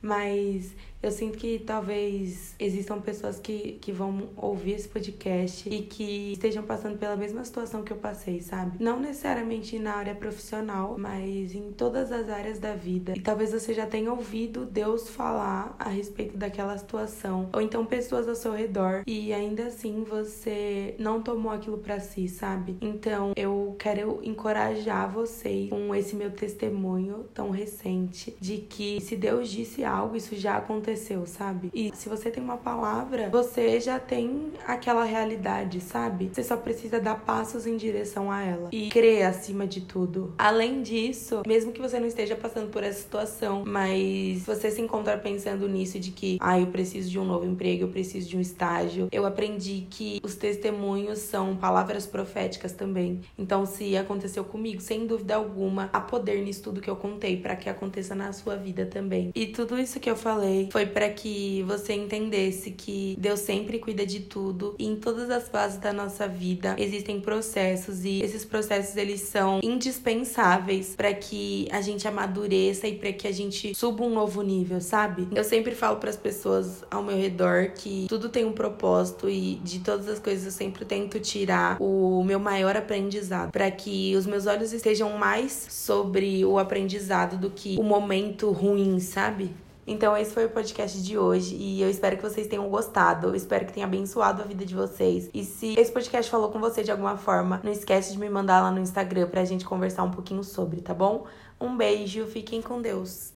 Mas 0.00 0.74
eu 1.00 1.12
sinto 1.12 1.38
que 1.38 1.60
talvez 1.60 2.54
existam 2.58 3.00
pessoas 3.00 3.38
que, 3.38 3.78
que 3.80 3.92
vão 3.92 4.30
ouvir 4.36 4.72
esse 4.72 4.88
podcast 4.88 5.68
e 5.68 5.82
que 5.82 6.32
estejam 6.32 6.64
passando 6.64 6.98
pela 6.98 7.16
mesma 7.16 7.44
situação 7.44 7.82
que 7.82 7.92
eu 7.92 7.96
passei, 7.96 8.40
sabe? 8.40 8.82
Não 8.82 8.98
necessariamente 8.98 9.78
na 9.78 9.94
área 9.94 10.14
profissional, 10.14 10.96
mas 10.98 11.54
em 11.54 11.70
todas 11.70 12.10
as 12.10 12.28
áreas 12.28 12.58
da 12.58 12.74
vida. 12.74 13.12
E 13.16 13.20
talvez 13.20 13.52
você 13.52 13.72
já 13.72 13.86
tenha 13.86 14.10
ouvido 14.12 14.66
Deus 14.66 15.08
falar 15.08 15.76
a 15.78 15.88
respeito 15.88 16.36
daquela 16.36 16.76
situação, 16.76 17.48
ou 17.52 17.60
então 17.60 17.86
pessoas 17.86 18.28
ao 18.28 18.34
seu 18.34 18.52
redor, 18.52 19.02
e 19.06 19.32
ainda 19.32 19.66
assim 19.66 20.02
você 20.02 20.96
não 20.98 21.22
tomou 21.22 21.52
aquilo 21.52 21.78
para 21.78 22.00
si, 22.00 22.28
sabe? 22.28 22.76
Então 22.80 23.32
eu 23.36 23.76
quero 23.78 24.20
encorajar 24.24 25.08
vocês 25.12 25.70
com 25.70 25.94
esse 25.94 26.16
meu 26.16 26.32
testemunho 26.32 27.26
tão 27.32 27.50
recente 27.50 28.36
de 28.40 28.58
que 28.58 29.00
se 29.00 29.16
Deus 29.16 29.48
disse 29.48 29.84
algo, 29.88 30.16
isso 30.16 30.36
já 30.36 30.56
aconteceu, 30.56 31.26
sabe? 31.26 31.70
E 31.74 31.90
se 31.94 32.08
você 32.08 32.30
tem 32.30 32.42
uma 32.42 32.56
palavra, 32.56 33.28
você 33.30 33.80
já 33.80 33.98
tem 33.98 34.52
aquela 34.66 35.04
realidade, 35.04 35.80
sabe? 35.80 36.30
Você 36.32 36.42
só 36.42 36.56
precisa 36.56 37.00
dar 37.00 37.16
passos 37.20 37.66
em 37.66 37.76
direção 37.76 38.30
a 38.30 38.42
ela 38.42 38.68
e 38.72 38.88
crer 38.88 39.24
acima 39.24 39.66
de 39.66 39.80
tudo. 39.80 40.34
Além 40.38 40.82
disso, 40.82 41.42
mesmo 41.46 41.72
que 41.72 41.80
você 41.80 41.98
não 41.98 42.06
esteja 42.06 42.36
passando 42.36 42.70
por 42.70 42.82
essa 42.82 43.00
situação, 43.00 43.64
mas 43.66 44.42
você 44.44 44.70
se 44.70 44.80
encontrar 44.80 45.18
pensando 45.18 45.68
nisso 45.68 45.98
de 45.98 46.10
que, 46.10 46.38
ah, 46.40 46.58
eu 46.58 46.66
preciso 46.66 47.10
de 47.10 47.18
um 47.18 47.24
novo 47.24 47.46
emprego, 47.46 47.84
eu 47.84 47.88
preciso 47.88 48.28
de 48.28 48.36
um 48.36 48.40
estágio, 48.40 49.08
eu 49.10 49.26
aprendi 49.26 49.86
que 49.90 50.20
os 50.22 50.34
testemunhos 50.34 51.18
são 51.20 51.56
palavras 51.56 52.06
proféticas 52.06 52.72
também. 52.72 53.20
Então, 53.38 53.64
se 53.66 53.96
aconteceu 53.96 54.44
comigo, 54.44 54.80
sem 54.80 55.06
dúvida 55.06 55.36
alguma, 55.36 55.88
há 55.92 56.00
poder 56.00 56.42
nisso 56.42 56.62
tudo 56.62 56.80
que 56.80 56.90
eu 56.90 56.96
contei 56.96 57.36
para 57.36 57.56
que 57.56 57.68
aconteça 57.68 58.14
na 58.14 58.32
sua 58.32 58.56
vida 58.56 58.86
também. 58.86 59.30
E 59.34 59.46
isso 59.80 60.00
que 60.00 60.10
eu 60.10 60.16
falei 60.16 60.68
foi 60.72 60.86
para 60.86 61.08
que 61.08 61.62
você 61.66 61.92
entendesse 61.92 62.70
que 62.70 63.16
Deus 63.18 63.40
sempre 63.40 63.78
cuida 63.78 64.04
de 64.04 64.20
tudo 64.20 64.74
e 64.78 64.86
em 64.86 64.96
todas 64.96 65.30
as 65.30 65.48
fases 65.48 65.78
da 65.78 65.92
nossa 65.92 66.26
vida 66.28 66.74
existem 66.78 67.20
processos 67.20 68.04
e 68.04 68.22
esses 68.22 68.44
processos 68.44 68.96
eles 68.96 69.20
são 69.22 69.60
indispensáveis 69.62 70.94
para 70.96 71.12
que 71.14 71.68
a 71.70 71.80
gente 71.80 72.06
amadureça 72.06 72.86
e 72.86 72.94
para 72.94 73.12
que 73.12 73.26
a 73.26 73.32
gente 73.32 73.74
suba 73.74 74.04
um 74.04 74.10
novo 74.10 74.42
nível, 74.42 74.80
sabe? 74.80 75.28
Eu 75.34 75.44
sempre 75.44 75.74
falo 75.74 75.96
para 75.96 76.10
as 76.10 76.16
pessoas 76.16 76.84
ao 76.90 77.02
meu 77.02 77.16
redor 77.16 77.70
que 77.74 78.06
tudo 78.08 78.28
tem 78.28 78.44
um 78.44 78.52
propósito 78.52 79.28
e 79.28 79.56
de 79.56 79.80
todas 79.80 80.08
as 80.08 80.18
coisas 80.18 80.46
eu 80.46 80.52
sempre 80.52 80.84
tento 80.84 81.20
tirar 81.20 81.76
o 81.80 82.22
meu 82.24 82.38
maior 82.38 82.76
aprendizado 82.76 83.50
para 83.50 83.70
que 83.70 84.14
os 84.16 84.26
meus 84.26 84.46
olhos 84.46 84.72
estejam 84.72 85.16
mais 85.18 85.66
sobre 85.70 86.44
o 86.44 86.58
aprendizado 86.58 87.36
do 87.36 87.50
que 87.50 87.76
o 87.78 87.82
momento 87.82 88.50
ruim, 88.50 88.98
sabe? 89.00 89.50
Então, 89.90 90.14
esse 90.14 90.34
foi 90.34 90.44
o 90.44 90.50
podcast 90.50 91.02
de 91.02 91.16
hoje 91.16 91.56
e 91.56 91.80
eu 91.80 91.88
espero 91.88 92.14
que 92.14 92.22
vocês 92.22 92.46
tenham 92.46 92.68
gostado. 92.68 93.28
Eu 93.28 93.34
espero 93.34 93.64
que 93.64 93.72
tenha 93.72 93.86
abençoado 93.86 94.42
a 94.42 94.44
vida 94.44 94.66
de 94.66 94.74
vocês. 94.74 95.30
E 95.32 95.42
se 95.42 95.80
esse 95.80 95.90
podcast 95.90 96.30
falou 96.30 96.50
com 96.50 96.60
você 96.60 96.82
de 96.82 96.90
alguma 96.90 97.16
forma, 97.16 97.58
não 97.64 97.72
esquece 97.72 98.12
de 98.12 98.18
me 98.18 98.28
mandar 98.28 98.60
lá 98.60 98.70
no 98.70 98.80
Instagram 98.80 99.28
pra 99.28 99.46
gente 99.46 99.64
conversar 99.64 100.02
um 100.02 100.10
pouquinho 100.10 100.44
sobre, 100.44 100.82
tá 100.82 100.92
bom? 100.92 101.24
Um 101.58 101.74
beijo, 101.74 102.26
fiquem 102.26 102.60
com 102.60 102.82
Deus. 102.82 103.26